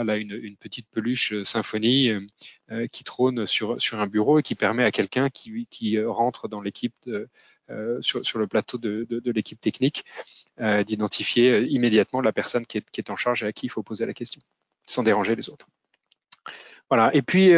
là 0.03 0.17
une, 0.17 0.57
petite 0.57 0.89
peluche 0.91 1.33
euh, 1.33 1.45
symphonie 1.45 2.11
euh, 2.11 2.21
euh, 2.73 2.87
qui 2.89 3.05
trône 3.05 3.47
sur, 3.47 3.79
un 3.93 4.07
bureau 4.07 4.39
et 4.39 4.43
qui 4.43 4.55
permet 4.55 4.85
à 4.85 4.91
quelqu'un 4.91 5.31
qui, 5.31 6.01
rentre 6.01 6.49
dans 6.49 6.61
l'équipe 6.61 6.95
sur, 8.01 8.39
le 8.39 8.47
plateau 8.47 8.79
de, 8.79 9.07
l'équipe 9.31 9.61
technique 9.61 10.05
d'identifier 10.59 11.63
immédiatement 11.63 12.21
la 12.21 12.33
personne 12.33 12.67
qui 12.67 12.79
est, 12.79 13.11
en 13.11 13.17
charge 13.17 13.45
et 13.45 13.47
à 13.47 13.53
qui 13.53 13.67
il 13.67 13.69
faut 13.69 13.83
poser 13.83 14.07
la 14.07 14.15
question, 14.15 14.41
sans 14.87 15.03
déranger 15.03 15.37
les 15.37 15.49
autres. 15.51 15.67
Voilà. 16.91 17.15
Et 17.15 17.23
puis 17.23 17.51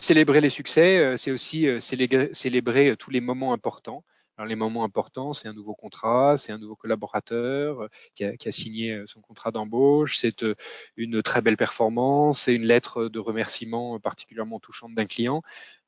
célébrer 0.00 0.40
les 0.40 0.50
succès, 0.50 1.16
c'est 1.16 1.30
aussi 1.30 1.66
célébrer, 1.80 2.96
tous 2.96 3.10
les 3.10 3.20
moments 3.20 3.52
importants. 3.52 4.04
Alors 4.36 4.48
les 4.48 4.56
moments 4.56 4.82
importants, 4.82 5.32
c'est 5.32 5.46
un 5.46 5.52
nouveau 5.52 5.74
contrat, 5.74 6.36
c'est 6.36 6.50
un 6.50 6.58
nouveau 6.58 6.74
collaborateur 6.74 7.82
euh, 7.82 7.88
qui 8.14 8.24
a, 8.24 8.36
qui 8.36 8.48
a 8.48 8.52
signé 8.52 8.90
euh, 8.90 9.06
son 9.06 9.20
contrat 9.20 9.52
d'embauche, 9.52 10.16
c'est 10.16 10.42
euh, 10.42 10.56
une 10.96 11.22
très 11.22 11.40
belle 11.40 11.56
performance, 11.56 12.40
c'est 12.40 12.54
une 12.54 12.64
lettre 12.64 13.08
de 13.08 13.18
remerciement 13.20 14.00
particulièrement 14.00 14.58
touchante 14.58 14.92
d'un 14.92 15.06
client. 15.06 15.42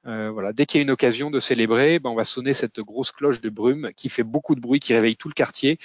Euh, 0.07 0.31
voilà, 0.31 0.53
dès 0.53 0.65
qu'il 0.65 0.79
y 0.79 0.81
a 0.81 0.85
une 0.85 0.93
occasion 0.93 1.33
de 1.33 1.41
célébrer, 1.41 1.99
ben 1.99 2.11
on 2.11 2.15
va 2.15 2.25
sonner 2.25 2.55
cette 2.55 2.79
grosse 2.79 3.11
cloche 3.11 3.41
de 3.41 3.51
brume 3.51 3.91
qui 3.97 4.09
fait 4.09 4.23
beaucoup 4.23 4.55
de 4.55 4.61
bruit, 4.61 4.79
qui 4.79 4.95
réveille 4.95 5.17
tout 5.17 5.29
le 5.29 5.35
quartier 5.35 5.79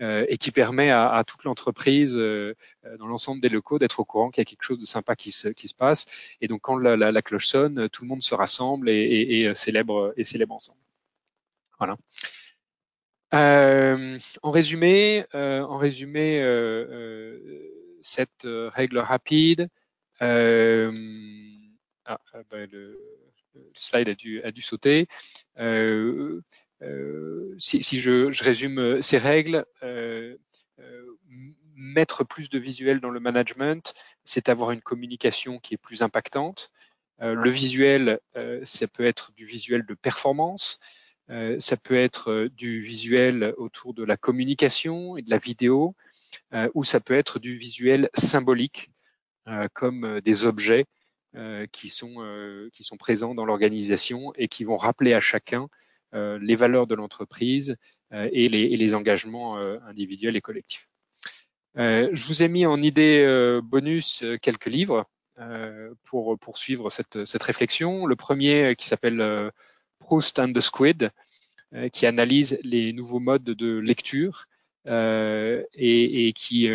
et 0.00 0.36
qui 0.36 0.50
permet 0.50 0.90
à, 0.90 1.22
toute 1.24 1.44
l'entreprise 1.44 2.16
dans 2.16 3.06
l'ensemble 3.06 3.40
des 3.40 3.48
locaux 3.48 3.78
d'être 3.78 4.00
au 4.00 4.04
courant 4.04 4.30
qu'il 4.30 4.40
y 4.40 4.42
a 4.42 4.44
quelque 4.44 4.64
chose 4.64 4.80
de 4.80 4.84
sympa 4.86 5.14
qui 5.14 5.30
se, 5.30 5.46
qui 5.46 5.68
se 5.68 5.74
passe. 5.74 6.06
Et 6.40 6.48
donc 6.48 6.62
quand 6.62 6.76
la, 6.76 7.22
cloche 7.22 7.46
sonne, 7.46 7.88
tout 7.88 8.02
le 8.02 8.08
monde 8.08 8.22
se 8.22 8.34
rassemble 8.34 8.90
et, 8.90 9.44
et, 9.44 9.54
célèbre 9.54 10.12
et 10.16 10.24
célèbre 10.24 10.54
ensemble. 10.54 10.80
Voilà. 13.32 14.18
en 14.42 14.50
résumé, 14.50 15.24
en 15.34 15.76
résumé, 15.78 16.42
cette 18.00 18.44
règle 18.44 18.98
rapide. 18.98 19.68
Ah, 22.04 22.18
bah, 22.50 22.66
le, 22.70 22.98
le 23.54 23.70
slide 23.74 24.08
a 24.08 24.14
dû, 24.14 24.42
a 24.42 24.50
dû 24.50 24.62
sauter. 24.62 25.08
Euh, 25.58 26.40
euh, 26.82 27.54
si, 27.58 28.00
je, 28.00 28.42
résume 28.42 29.00
ces 29.02 29.18
règles, 29.18 29.64
euh, 29.82 30.36
mettre 31.74 32.24
plus 32.24 32.48
de 32.48 32.58
visuel 32.58 33.00
dans 33.00 33.10
le 33.10 33.20
management, 33.20 33.94
c'est 34.24 34.48
avoir 34.48 34.70
une 34.72 34.82
communication 34.82 35.58
qui 35.58 35.74
est 35.74 35.78
plus 35.78 36.02
impactante. 36.02 36.70
le 37.18 37.50
visuel, 37.50 38.20
ça 38.64 38.86
peut 38.88 39.04
être 39.04 39.32
du 39.32 39.44
visuel 39.44 39.84
de 39.86 39.94
performance, 39.94 40.78
ça 41.28 41.76
peut 41.76 41.96
être 41.96 42.48
du 42.54 42.80
visuel 42.80 43.54
autour 43.56 43.94
de 43.94 44.04
la 44.04 44.16
communication 44.16 45.16
et 45.16 45.22
de 45.22 45.30
la 45.30 45.38
vidéo, 45.38 45.94
ou 46.74 46.84
ça 46.84 47.00
peut 47.00 47.14
être 47.14 47.38
du 47.38 47.56
visuel 47.56 48.10
symbolique, 48.14 48.90
comme 49.72 50.20
des 50.20 50.44
objets 50.44 50.86
euh, 51.34 51.66
qui, 51.72 51.88
sont, 51.88 52.16
euh, 52.18 52.68
qui 52.74 52.84
sont 52.84 52.98
présents 52.98 53.34
dans 53.34 53.46
l'organisation 53.46 54.34
et 54.36 54.48
qui 54.48 54.64
vont 54.64 54.76
rappeler 54.76 55.14
à 55.14 55.20
chacun 55.20 55.70
euh, 56.12 56.38
les 56.42 56.56
valeurs 56.56 56.86
de 56.86 56.94
l'entreprise 56.94 57.74
et 58.10 58.50
les, 58.50 58.64
et, 58.64 58.76
les, 58.76 58.94
engagements 58.94 59.56
individuels 59.56 60.36
et 60.36 60.42
collectifs. 60.42 60.86
je 61.76 62.26
vous 62.26 62.42
ai 62.42 62.48
mis 62.48 62.66
en 62.66 62.82
idée 62.82 63.24
bonus 63.62 64.22
quelques 64.42 64.66
livres 64.66 65.06
pour 66.04 66.38
poursuivre 66.38 66.90
cette, 66.90 67.24
cette 67.24 67.42
réflexion. 67.42 68.04
Le 68.04 68.14
premier 68.14 68.74
qui 68.76 68.86
s'appelle 68.86 69.50
Proust 70.12 70.38
and 70.38 70.52
the 70.52 70.60
Squid, 70.60 71.10
qui 71.90 72.04
analyse 72.04 72.58
les 72.64 72.92
nouveaux 72.92 73.18
modes 73.18 73.44
de 73.44 73.78
lecture 73.78 74.46
et, 74.86 75.64
et, 75.74 76.32
qui 76.34 76.68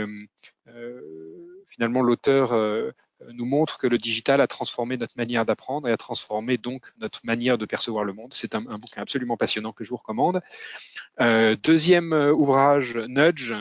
finalement 1.68 2.02
l'auteur 2.02 2.54
euh, 2.54 2.90
nous 3.34 3.46
montre 3.46 3.78
que 3.78 3.86
le 3.86 4.00
digital 4.00 4.42
a 4.42 4.48
transformé 4.48 4.98
notre 4.98 5.16
manière 5.16 5.46
d'apprendre 5.46 5.88
et 5.88 5.92
a 5.92 5.98
transformé 5.98 6.58
donc 6.58 6.92
notre 6.98 7.22
manière 7.24 7.60
de 7.60 7.68
percevoir 7.68 8.04
le 8.04 8.14
monde. 8.14 8.34
C'est 8.34 8.56
un, 8.56 8.62
bouquin 8.62 9.04
absolument 9.04 9.38
passionnant 9.38 9.74
que 9.74 9.84
je 9.84 9.92
vous 9.92 9.98
recommande. 9.98 10.42
Euh, 11.20 11.56
deuxième 11.56 12.14
euh, 12.14 12.34
ouvrage, 12.34 12.98
Nudge, 12.98 13.54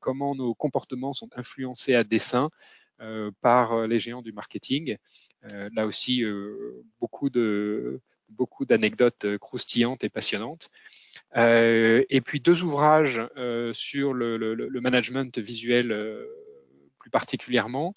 comment 0.00 0.34
nos 0.34 0.54
comportements 0.54 1.14
sont 1.14 1.30
influencés 1.34 1.94
à 1.94 2.04
dessein 2.04 2.50
par 3.42 3.86
les 3.86 3.98
géants 3.98 4.22
du 4.22 4.32
marketing. 4.32 4.96
là 5.42 5.84
aussi, 5.84 6.24
beaucoup 6.98 7.28
de 7.28 8.00
beaucoup 8.30 8.64
d'anecdotes 8.64 9.38
croustillantes 9.38 10.04
et 10.04 10.08
passionnantes. 10.08 10.70
et 11.34 12.20
puis 12.24 12.40
deux 12.40 12.62
ouvrages 12.62 13.20
sur 13.72 14.12
le, 14.12 14.80
management 14.80 15.38
visuel 15.38 15.92
plus 16.98 17.10
particulièrement. 17.10 17.94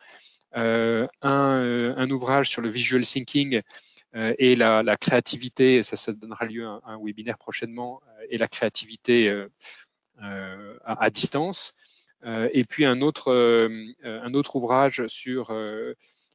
Euh, 0.56 1.08
un, 1.22 1.62
euh, 1.62 2.10
ouvrage 2.10 2.50
sur 2.50 2.62
le 2.62 2.70
visual 2.70 3.04
thinking 3.04 3.62
euh, 4.16 4.34
et 4.40 4.56
la, 4.56 4.82
la, 4.82 4.98
créativité, 4.98 5.84
ça, 5.84 5.96
ça 5.96 6.12
donnera 6.12 6.46
lieu 6.46 6.66
à 6.66 6.82
un, 6.86 6.98
webinaire 7.00 7.38
prochainement, 7.38 8.02
et 8.30 8.38
la 8.38 8.48
créativité 8.48 9.30
à, 10.20 10.66
à, 10.84 11.10
distance. 11.10 11.74
et 12.26 12.64
puis 12.66 12.86
un 12.86 13.02
autre, 13.02 13.32
un 14.04 14.34
autre 14.34 14.56
ouvrage 14.56 15.06
sur 15.08 15.54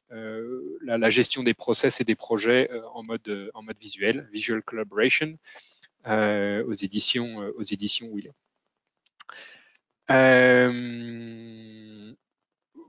la, 0.09 0.97
la, 0.97 1.09
gestion 1.09 1.43
des 1.43 1.53
process 1.53 2.01
et 2.01 2.03
des 2.03 2.15
projets 2.15 2.69
en 2.93 3.03
mode 3.03 3.51
en 3.53 3.63
mode 3.63 3.77
visuel, 3.79 4.29
Visual 4.31 4.61
Collaboration, 4.61 5.37
euh, 6.07 6.63
aux 6.65 6.73
éditions 6.73 7.37
aux. 7.57 7.63
Euh, 10.11 12.13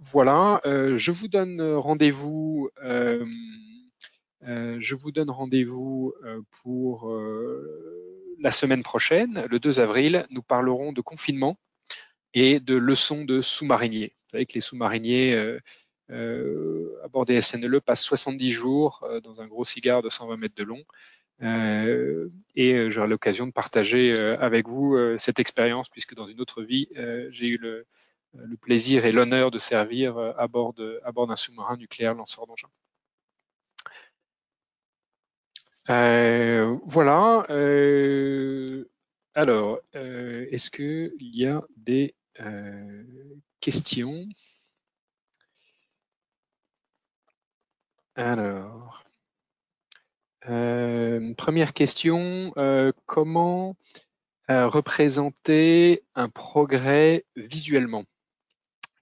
voilà, 0.00 0.60
euh, 0.66 0.98
je 0.98 1.12
vous 1.12 1.28
donne 1.28 1.62
rendez-vous. 1.62 2.68
Euh, 2.82 3.24
euh, 4.46 4.76
je 4.80 4.94
vous 4.94 5.12
donne 5.12 5.30
rendez-vous 5.30 6.12
pour 6.62 7.10
la 8.38 8.50
semaine 8.50 8.82
prochaine, 8.82 9.46
le 9.48 9.58
2 9.58 9.80
avril. 9.80 10.26
Nous 10.30 10.42
parlerons 10.42 10.92
de 10.92 11.00
confinement 11.00 11.58
et 12.34 12.60
de 12.60 12.74
leçons 12.74 13.24
de 13.24 13.40
sous-mariniers. 13.40 14.12
Vous 14.14 14.30
savez 14.32 14.46
que 14.46 14.54
les 14.54 14.60
sous-mariniers 14.60 15.32
euh, 15.32 15.58
à 16.10 17.08
bord 17.08 17.24
des 17.24 17.40
SNLE 17.40 17.80
passent 17.80 18.02
70 18.02 18.52
jours 18.52 19.08
dans 19.24 19.40
un 19.40 19.46
gros 19.46 19.64
cigare 19.64 20.02
de 20.02 20.10
120 20.10 20.36
mètres 20.36 20.54
de 20.54 20.64
long. 20.64 20.84
Euh, 21.42 22.30
et 22.54 22.90
j'aurai 22.90 23.08
l'occasion 23.08 23.46
de 23.46 23.52
partager 23.52 24.12
avec 24.18 24.68
vous 24.68 24.96
cette 25.18 25.40
expérience 25.40 25.88
puisque 25.88 26.14
dans 26.14 26.26
une 26.26 26.40
autre 26.40 26.62
vie, 26.62 26.88
j'ai 27.30 27.46
eu 27.46 27.58
le, 27.58 27.86
plaisir 28.60 29.04
et 29.06 29.12
l'honneur 29.12 29.50
de 29.50 29.58
servir 29.58 30.18
euh, 30.18 30.32
à 30.36 30.46
bord 30.48 30.74
d'un 30.74 31.36
sous-marin 31.36 31.76
nucléaire 31.76 32.14
lanceur 32.14 32.46
d'engins. 32.46 32.68
Euh, 35.88 36.76
voilà. 36.84 37.46
Euh, 37.50 38.90
alors, 39.34 39.80
est-ce 39.94 40.70
qu'il 40.70 41.12
y 41.18 41.46
a 41.46 41.62
des 41.76 42.14
questions? 43.60 44.26
Alors, 48.16 49.04
première 50.40 51.74
question, 51.74 52.52
comment 53.04 53.76
représenter 54.48 56.02
un 56.14 56.28
progrès 56.30 57.24
visuellement? 57.36 58.04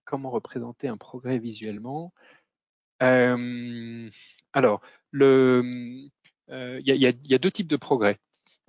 Comment 0.04 0.30
représenter 0.30 0.88
un 0.88 0.96
progrès 0.96 1.38
visuellement? 1.38 2.12
Euh, 3.02 4.10
Alors, 4.52 4.80
il 5.12 6.10
y, 6.50 7.06
a, 7.06 7.38
deux 7.38 7.50
types 7.50 7.68
de 7.68 7.76
progrès. 7.76 8.18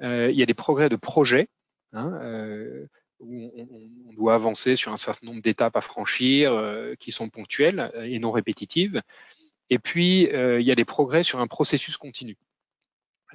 Euh, 0.01 0.29
il 0.31 0.37
y 0.37 0.43
a 0.43 0.45
des 0.45 0.53
progrès 0.53 0.89
de 0.89 0.95
projet, 0.95 1.49
hein, 1.93 2.13
euh, 2.21 2.85
où 3.19 3.51
on, 3.57 4.13
doit 4.13 4.35
avancer 4.35 4.75
sur 4.75 4.91
un 4.91 4.97
certain 4.97 5.25
nombre 5.27 5.41
d'étapes 5.41 5.75
à 5.75 5.81
franchir 5.81 6.53
qui 6.99 7.11
sont 7.11 7.29
ponctuelles 7.29 7.91
et 7.95 8.19
non 8.19 8.31
répétitives. 8.31 9.01
Et 9.69 9.79
puis, 9.79 10.29
il 10.31 10.61
y 10.61 10.71
a 10.71 10.75
des 10.75 10.85
progrès 10.85 11.23
sur 11.23 11.39
un 11.39 11.47
processus 11.47 11.97
continu. 11.97 12.37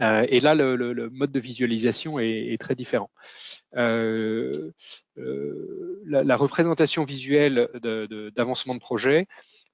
Euh, 0.00 0.24
et 0.28 0.40
là, 0.40 0.54
le, 0.54 1.10
mode 1.10 1.32
de 1.32 1.40
visualisation 1.40 2.18
est, 2.18 2.60
très 2.60 2.74
différent. 2.74 3.10
Euh, 3.76 4.72
euh, 5.18 6.00
la, 6.06 6.36
représentation 6.36 7.04
visuelle 7.04 7.68
d'avancement 8.34 8.74
de, 8.74 8.80
projet, 8.80 9.26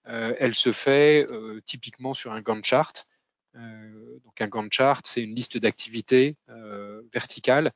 elle 0.04 0.54
se 0.54 0.72
fait 0.72 1.26
typiquement 1.64 2.14
sur 2.14 2.32
un 2.32 2.40
Gantt 2.40 2.64
chart. 2.64 3.06
donc 3.54 4.40
un 4.40 4.48
Gantt 4.48 4.72
chart, 4.72 5.06
c'est 5.06 5.22
une 5.22 5.34
liste 5.34 5.58
d'activités 5.58 6.36
verticale 7.12 7.72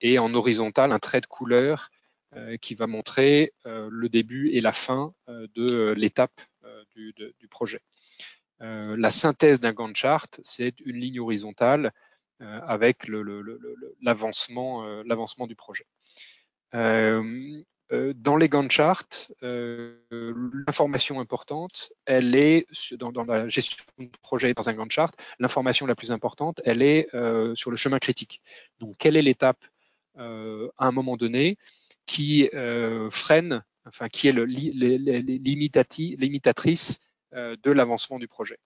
et 0.00 0.18
en 0.18 0.34
horizontal, 0.34 0.92
un 0.92 0.98
trait 0.98 1.20
de 1.20 1.26
couleur 1.26 1.90
qui 2.60 2.74
va 2.74 2.86
montrer 2.86 3.52
le 3.64 4.08
début 4.08 4.50
et 4.50 4.60
la 4.60 4.72
fin 4.72 5.14
de 5.28 5.92
l'étape 5.92 6.40
du, 6.94 7.48
projet. 7.48 7.80
Euh, 8.62 8.96
la 8.98 9.10
synthèse 9.10 9.60
d'un 9.60 9.72
Gantt 9.72 9.96
chart, 9.96 10.40
c'est 10.42 10.74
une 10.84 10.96
ligne 10.96 11.20
horizontale 11.20 11.92
euh, 12.40 12.60
avec 12.66 13.08
l'avancement 13.08 14.82
du 15.46 15.54
projet. 15.54 15.86
Euh, 16.74 17.62
dans 17.90 18.36
les 18.36 18.48
Gantt 18.48 18.70
charts, 18.70 19.30
l'information 19.42 21.20
importante, 21.20 21.92
elle 22.06 22.34
est 22.34 22.66
dans, 22.92 23.12
dans, 23.12 23.24
la 23.24 23.48
gestion 23.48 23.84
de 23.98 24.08
projet 24.22 24.54
dans 24.54 24.68
un 24.68 24.72
Gantt 24.72 24.90
chart. 24.90 25.14
L'information 25.38 25.86
la 25.86 25.94
plus 25.94 26.10
importante, 26.10 26.60
elle 26.64 26.82
est 26.82 27.08
sur 27.54 27.70
le 27.70 27.76
chemin 27.76 27.98
critique. 27.98 28.40
Donc, 28.80 28.96
quelle 28.98 29.16
est 29.16 29.22
l'étape 29.22 29.64
à 30.16 30.70
un 30.78 30.92
moment 30.92 31.16
donné? 31.16 31.56
Qui 32.06 32.48
freine, 33.10 33.64
enfin 33.86 34.08
qui 34.08 34.28
est 34.28 34.32
le, 34.32 34.44
limitatrice 34.44 37.00
euh, 37.34 37.56
de 37.64 37.72
l'avancement 37.72 38.20
du 38.20 38.28
projet. 38.28 38.58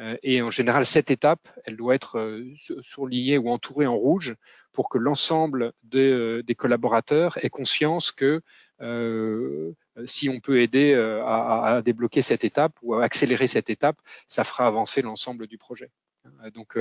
Euh, 0.00 0.16
et 0.24 0.42
en 0.42 0.50
général, 0.50 0.84
cette 0.86 1.12
étape, 1.12 1.48
elle 1.64 1.76
doit 1.76 1.94
être 1.94 2.18
euh, 2.18 2.52
surlignée 2.82 3.38
ou 3.38 3.48
entourée 3.48 3.86
en 3.86 3.94
rouge 3.94 4.34
pour 4.72 4.88
que 4.88 4.98
l'ensemble 4.98 5.72
des 5.84 6.54
collaborateurs 6.56 7.38
aient 7.44 7.50
conscience 7.50 8.10
que 8.10 8.42
si 10.06 10.28
on 10.28 10.40
peut 10.40 10.60
aider 10.60 10.94
à, 10.94 11.76
à, 11.76 11.82
débloquer 11.82 12.22
cette 12.22 12.44
étape 12.44 12.72
ou 12.82 12.94
à 12.94 13.04
accélérer 13.04 13.46
cette 13.46 13.70
étape, 13.70 13.98
ça 14.26 14.44
fera 14.44 14.66
avancer 14.66 15.02
l'ensemble 15.02 15.46
du 15.46 15.58
projet. 15.58 15.90
Donc, 16.54 16.78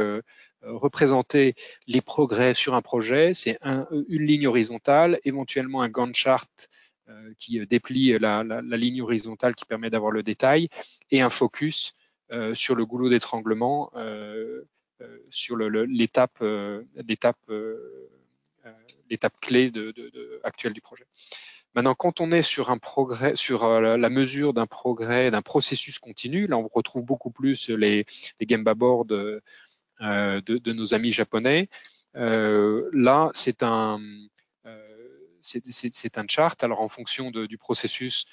représenter 0.62 1.56
les 1.88 2.02
progrès 2.02 2.54
sur 2.54 2.76
un 2.76 2.82
projet, 2.82 3.34
c'est 3.34 3.58
une 3.64 4.26
ligne 4.26 4.48
horizontale, 4.48 5.20
éventuellement 5.24 5.82
un 5.82 5.90
Gantt 5.90 6.16
chart 6.16 6.70
qui 7.38 7.66
déplie 7.66 8.18
la, 8.20 8.44
ligne 8.62 9.02
horizontale 9.02 9.56
qui 9.56 9.66
permet 9.66 9.90
d'avoir 9.90 10.12
le 10.12 10.24
détail, 10.24 10.70
et 11.12 11.22
un 11.22 11.30
focus 11.30 11.94
sur 12.54 12.76
le 12.76 12.86
goulot 12.86 13.10
d'étranglement, 13.10 13.92
sur 15.30 15.58
l'étape 15.58 16.44
clé 19.42 19.72
actuelle 20.44 20.74
du 20.74 20.82
projet. 20.82 21.06
Maintenant, 21.78 21.94
quand 21.94 22.22
on 22.22 22.32
est 22.32 22.42
sur 22.42 22.72
euh, 22.72 23.98
la 23.98 24.10
mesure 24.10 24.52
d'un 24.52 24.66
progrès, 24.66 25.30
d'un 25.30 25.44
processus 25.44 26.00
continu, 26.00 26.48
là 26.48 26.58
on 26.58 26.68
retrouve 26.68 27.04
beaucoup 27.04 27.30
plus 27.30 27.70
les, 27.70 28.04
les 28.40 28.48
Gemba 28.50 28.74
boards 28.74 29.06
euh, 29.12 29.40
de, 30.42 30.74
nos 30.74 30.96
amis 30.96 31.12
japonais. 31.12 31.70
Euh, 32.16 32.90
là, 32.94 33.30
un 33.62 34.00
c'est 35.44 36.18
un 36.18 36.28
chart. 36.28 36.64
Alors 36.64 36.82
en 36.82 36.88
fonction 36.88 37.30
du 37.30 37.60
processus, 37.60 38.26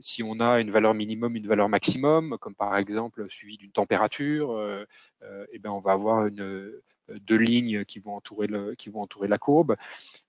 si 0.00 0.22
on 0.22 0.40
a 0.40 0.60
une 0.60 0.70
valeur 0.70 0.94
minimum, 0.94 1.36
une 1.36 1.46
valeur 1.46 1.68
maximum, 1.68 2.36
comme 2.40 2.54
par 2.54 2.76
exemple 2.76 3.26
suivi 3.28 3.56
d'une 3.56 3.72
température, 3.72 4.86
eh 5.52 5.58
ben 5.58 5.70
on 5.70 5.80
va 5.80 5.92
avoir 5.92 6.26
une, 6.26 6.72
deux 7.18 7.36
lignes 7.36 7.84
qui 7.84 7.98
vont 7.98 8.14
entourer, 8.14 8.46
le, 8.46 8.74
qui 8.74 8.88
vont 8.88 9.02
entourer 9.02 9.28
la 9.28 9.38
courbe. 9.38 9.76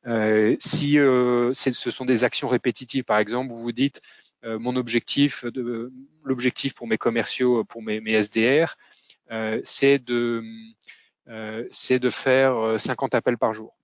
Euh, 0.08 0.56
si 0.60 0.98
euh, 1.00 1.54
ce 1.54 1.92
sont 1.92 2.06
des 2.06 2.24
actions 2.24 2.48
répétitives, 2.48 3.04
par 3.04 3.20
exemple, 3.20 3.52
vous 3.52 3.62
vous 3.62 3.72
dites 3.72 4.02
euh, 4.44 4.58
mon 4.58 4.76
objectif, 4.76 5.46
l'objectif 6.24 6.74
pour 6.74 6.88
mes 6.88 6.98
commerciaux, 6.98 7.64
pour 7.64 7.82
mes, 7.82 8.02
mes 8.02 8.14
SDR, 8.14 8.78
c'est 9.64 10.00
de 10.00 10.44
de 11.28 12.10
faire 12.10 12.80
50 12.80 13.16
appels 13.16 13.38
par 13.38 13.54
jour. 13.54 13.78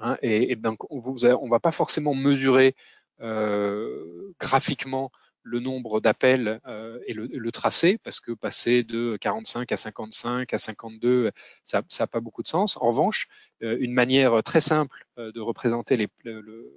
Hein, 0.00 0.16
et, 0.22 0.50
et, 0.50 0.56
donc 0.56 0.90
on 0.90 0.96
ne 0.98 1.50
va 1.50 1.60
pas 1.60 1.70
forcément 1.70 2.14
mesurer 2.14 2.74
graphiquement 3.20 5.10
le 5.44 5.60
nombre 5.60 6.00
d'appels 6.00 6.60
euh, 6.66 6.98
et 7.06 7.12
le, 7.12 7.52
tracé, 7.52 7.98
parce 8.02 8.18
que 8.18 8.32
passer 8.32 8.82
de 8.82 9.16
45 9.20 9.70
à 9.70 9.76
55 9.76 10.52
à 10.52 10.58
52, 10.58 11.30
ça 11.62 11.82
n'a 12.00 12.06
pas 12.06 12.20
beaucoup 12.20 12.42
de 12.42 12.48
sens. 12.48 12.76
En 12.78 12.88
revanche, 12.88 13.28
euh, 13.62 13.76
une 13.78 13.92
manière 13.92 14.42
très 14.42 14.60
simple 14.60 15.06
euh, 15.18 15.30
de 15.32 15.40
représenter 15.40 15.96
les, 15.96 16.08
le, 16.24 16.72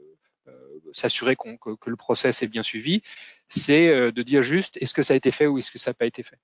s'assurer 0.92 1.36
que, 1.36 1.90
le 1.90 1.96
process 1.96 2.44
est 2.44 2.48
bien 2.48 2.64
suivi, 2.64 3.02
c'est 3.48 4.12
de 4.12 4.22
dire 4.22 4.44
juste 4.44 4.78
est-ce 4.78 4.94
que 4.94 5.04
ça 5.04 5.14
a 5.14 5.18
été 5.18 5.32
fait 5.32 5.48
ou 5.48 5.58
est-ce 5.58 5.72
que 5.72 5.78
ça 5.78 5.92
n'a 5.92 5.96
pas 5.96 6.06
été 6.06 6.24
fait? 6.24 6.38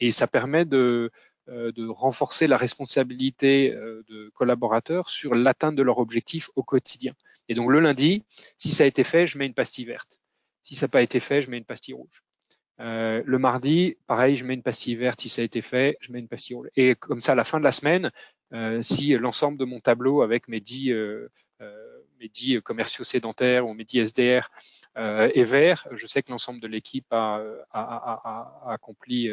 et 0.00 0.10
ça 0.10 0.26
permet 0.26 0.64
de, 0.66 1.10
de 1.48 1.88
renforcer 1.88 2.46
la 2.46 2.58
responsabilité 2.58 3.70
de 3.72 4.30
collaborateurs 4.34 5.08
sur 5.08 5.34
l'atteinte 5.34 5.74
de 5.74 5.82
leur 5.82 5.98
objectif 5.98 6.50
au 6.54 6.62
quotidien. 6.62 7.14
Et 7.52 7.54
donc 7.54 7.70
le 7.70 7.80
lundi, 7.80 8.24
si 8.56 8.70
ça 8.70 8.84
a 8.84 8.86
été 8.86 9.04
fait, 9.04 9.26
je 9.26 9.36
mets 9.36 9.44
une 9.44 9.52
pastille 9.52 9.84
verte. 9.84 10.18
Si 10.62 10.74
ça 10.74 10.86
n'a 10.86 10.88
pas 10.88 11.02
été 11.02 11.20
fait, 11.20 11.42
je 11.42 11.50
mets 11.50 11.58
une 11.58 11.66
pastille 11.66 11.92
rouge. 11.92 12.22
Euh, 12.80 13.22
le 13.26 13.38
mardi, 13.38 13.98
pareil, 14.06 14.38
je 14.38 14.44
mets 14.46 14.54
une 14.54 14.62
pastille 14.62 14.96
verte. 14.96 15.20
Si 15.20 15.28
ça 15.28 15.42
a 15.42 15.44
été 15.44 15.60
fait, 15.60 15.98
je 16.00 16.12
mets 16.12 16.18
une 16.18 16.28
pastille 16.28 16.56
rouge. 16.56 16.68
Et 16.76 16.94
comme 16.94 17.20
ça, 17.20 17.32
à 17.32 17.34
la 17.34 17.44
fin 17.44 17.58
de 17.58 17.64
la 17.64 17.72
semaine, 17.72 18.10
euh, 18.54 18.82
si 18.82 19.10
l'ensemble 19.18 19.58
de 19.58 19.66
mon 19.66 19.80
tableau 19.80 20.22
avec 20.22 20.48
mes 20.48 20.60
10, 20.60 20.92
euh, 20.92 21.28
mes 22.20 22.28
10 22.30 22.62
commerciaux 22.62 23.04
sédentaires 23.04 23.66
ou 23.66 23.74
mes 23.74 23.84
10 23.84 23.98
SDR 23.98 24.50
est 24.96 25.44
vert, 25.44 25.86
je 25.92 26.06
sais 26.06 26.22
que 26.22 26.30
l'ensemble 26.30 26.60
de 26.60 26.68
l'équipe 26.68 27.06
a, 27.10 27.42
accompli, 28.66 29.30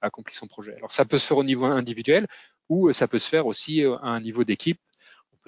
accompli 0.00 0.34
son 0.34 0.46
projet. 0.46 0.74
Alors 0.74 0.90
ça 0.90 1.04
peut 1.04 1.18
se 1.18 1.26
faire 1.26 1.36
au 1.36 1.44
niveau 1.44 1.66
individuel 1.66 2.26
ou 2.70 2.92
ça 2.94 3.08
peut 3.08 3.18
se 3.18 3.28
faire 3.28 3.46
aussi 3.46 3.84
à 3.84 4.06
un 4.06 4.20
niveau 4.20 4.44
d'équipe. 4.44 4.80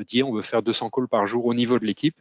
Dire 0.04 0.28
on 0.28 0.32
veut 0.32 0.42
faire 0.42 0.62
200 0.62 0.90
calls 0.90 1.08
par 1.08 1.26
jour 1.26 1.44
au 1.46 1.54
niveau 1.54 1.78
de 1.78 1.86
l'équipe. 1.86 2.16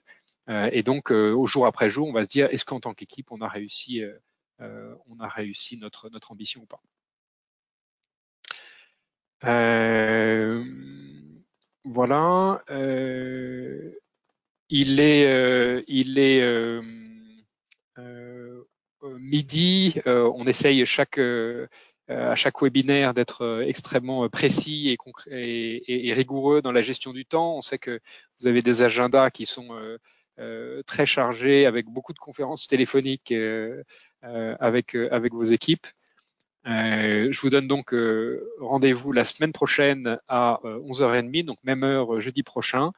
Euh, 0.50 0.70
et 0.72 0.84
donc, 0.84 1.12
euh, 1.12 1.32
au 1.34 1.46
jour 1.46 1.66
après 1.68 1.90
jour, 1.90 2.08
on 2.08 2.14
va 2.14 2.24
se 2.24 2.30
dire, 2.30 2.48
est-ce 2.52 2.66
qu'en 2.66 2.80
tant 2.80 2.94
qu'équipe, 2.94 3.32
on 3.32 3.42
a 3.42 3.48
réussi, 3.48 4.02
euh, 4.02 4.96
on 5.08 5.20
a 5.20 5.28
réussi 5.28 5.78
notre, 5.78 6.10
notre 6.10 6.32
ambition 6.32 6.62
ou 6.62 6.66
pas? 6.66 6.82
Voilà. 11.86 12.64
il 14.70 15.00
est, 15.00 15.84
il 15.88 16.20
est 16.20 16.82
midi. 19.04 19.96
on 20.06 20.46
essaye 20.48 20.86
chaque 20.86 21.20
à 22.10 22.36
chaque 22.36 22.62
webinaire 22.62 23.14
d'être 23.14 23.64
extrêmement 23.66 24.28
précis 24.30 24.98
et, 25.28 26.14
rigoureux 26.14 26.62
dans 26.62 26.72
la 26.72 26.82
gestion 26.82 27.14
du 27.14 27.26
temps. 27.26 27.58
On 27.58 27.62
sait 27.62 27.78
que 27.78 28.00
vous 28.40 28.48
avez 28.48 28.62
des 28.62 28.84
agendas 28.84 29.30
qui 29.30 29.46
sont 29.46 29.70
euh, 30.40 30.82
très 30.84 31.06
chargé 31.06 31.66
avec 31.66 31.88
beaucoup 31.88 32.14
de 32.14 32.20
conférences 32.20 32.66
téléphoniques 32.66 33.34
euh, 33.34 33.84
euh, 34.24 34.56
avec, 34.62 34.96
avec 34.96 35.34
vos 35.34 35.44
équipes. 35.44 35.86
je 36.66 37.40
vous 37.42 37.50
donne 37.50 37.68
donc 37.68 37.94
rendez-vous 38.60 39.12
la 39.12 39.26
semaine 39.26 39.52
prochaine 39.52 40.18
à 40.30 40.60
11h30, 40.64 41.44
donc 41.44 41.58
même 41.64 41.84
heure 41.84 42.22
jeudi 42.22 42.44
prochain, 42.44 42.92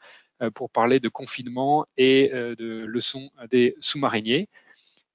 pour 0.54 0.70
parler 0.70 1.00
de 1.00 1.10
confinement 1.10 1.86
et 1.98 2.30
de 2.34 2.86
leçons 2.86 3.30
des 3.50 3.76
sous-mariniers. 3.80 4.50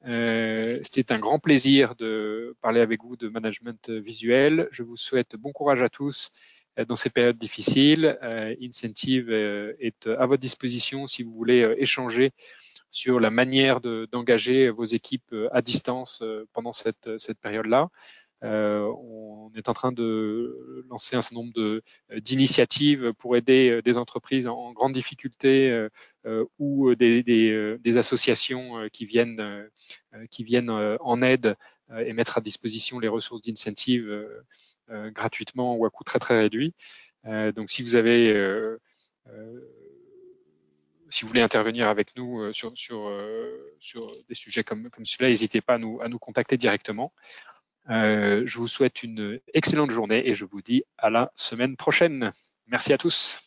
C'était 0.06 1.12
un 1.12 1.18
grand 1.18 1.40
plaisir 1.40 1.96
de 1.96 2.56
parler 2.60 2.80
avec 2.80 3.02
vous 3.02 3.16
de 3.16 3.28
management 3.28 3.90
visuel. 3.90 4.68
Je 4.70 4.84
vous 4.84 4.96
souhaite 4.96 5.34
bon 5.36 5.52
courage 5.52 5.82
à 5.82 5.88
tous 5.88 6.30
euh, 6.78 6.84
dans 6.84 6.96
ces 6.96 7.10
périodes 7.10 7.38
difficiles. 7.38 8.18
Euh, 8.22 8.54
Incentive 8.62 9.30
euh, 9.30 9.72
est 9.80 10.06
à 10.06 10.26
votre 10.26 10.40
disposition 10.40 11.06
si 11.06 11.22
vous 11.22 11.32
voulez 11.32 11.74
échanger 11.78 12.32
sur 12.90 13.20
la 13.20 13.30
manière 13.30 13.80
d'engager 13.80 14.70
vos 14.70 14.84
équipes 14.84 15.34
à 15.52 15.60
distance 15.60 16.22
pendant 16.52 16.72
cette, 16.72 17.18
cette 17.18 17.38
période-là. 17.40 17.88
Euh, 18.44 18.92
on 19.00 19.50
est 19.56 19.68
en 19.68 19.72
train 19.72 19.92
de 19.92 20.84
lancer 20.90 21.16
un 21.16 21.22
certain 21.22 21.36
nombre 21.36 21.82
d'initiatives 22.18 23.12
pour 23.14 23.36
aider 23.36 23.80
des 23.82 23.96
entreprises 23.96 24.46
en, 24.46 24.72
grande 24.72 24.92
difficulté 24.92 25.70
euh, 26.26 26.44
ou 26.58 26.94
des, 26.94 27.22
des, 27.22 27.78
des, 27.78 27.96
associations 27.96 28.88
qui 28.92 29.06
viennent, 29.06 29.68
qui 30.30 30.44
viennent 30.44 30.70
en 30.70 31.22
aide 31.22 31.56
et 31.98 32.12
mettre 32.12 32.38
à 32.38 32.40
disposition 32.40 32.98
les 32.98 33.08
ressources 33.08 33.42
d'incentive 33.42 34.26
euh, 34.90 35.10
gratuitement 35.10 35.74
ou 35.74 35.84
à 35.84 35.90
coût 35.90 36.04
très 36.04 36.20
très 36.20 36.38
réduit. 36.38 36.72
Euh, 37.24 37.50
donc 37.50 37.70
si 37.70 37.82
vous 37.82 37.96
avez 37.96 38.32
euh, 38.32 38.78
si 41.10 41.22
vous 41.22 41.28
voulez 41.28 41.40
intervenir 41.40 41.88
avec 41.88 42.14
nous 42.16 42.52
sur, 42.52 42.76
sur, 42.78 43.10
sur 43.80 44.12
des 44.28 44.34
sujets 44.36 44.62
comme, 44.62 44.90
comme 44.90 45.04
celui-là, 45.04 45.30
n'hésitez 45.30 45.60
pas 45.60 45.74
à 45.74 45.78
nous, 45.78 46.00
à 46.00 46.08
nous 46.08 46.20
contacter 46.20 46.56
directement. 46.56 47.12
Je 47.88 48.58
vous 48.58 48.68
souhaite 48.68 49.02
une 49.02 49.40
excellente 49.54 49.90
journée 49.90 50.28
et 50.28 50.34
je 50.34 50.44
vous 50.44 50.62
dis 50.62 50.84
à 50.98 51.10
la 51.10 51.32
semaine 51.34 51.76
prochaine. 51.76 52.32
Merci 52.66 52.92
à 52.92 52.98
tous. 52.98 53.45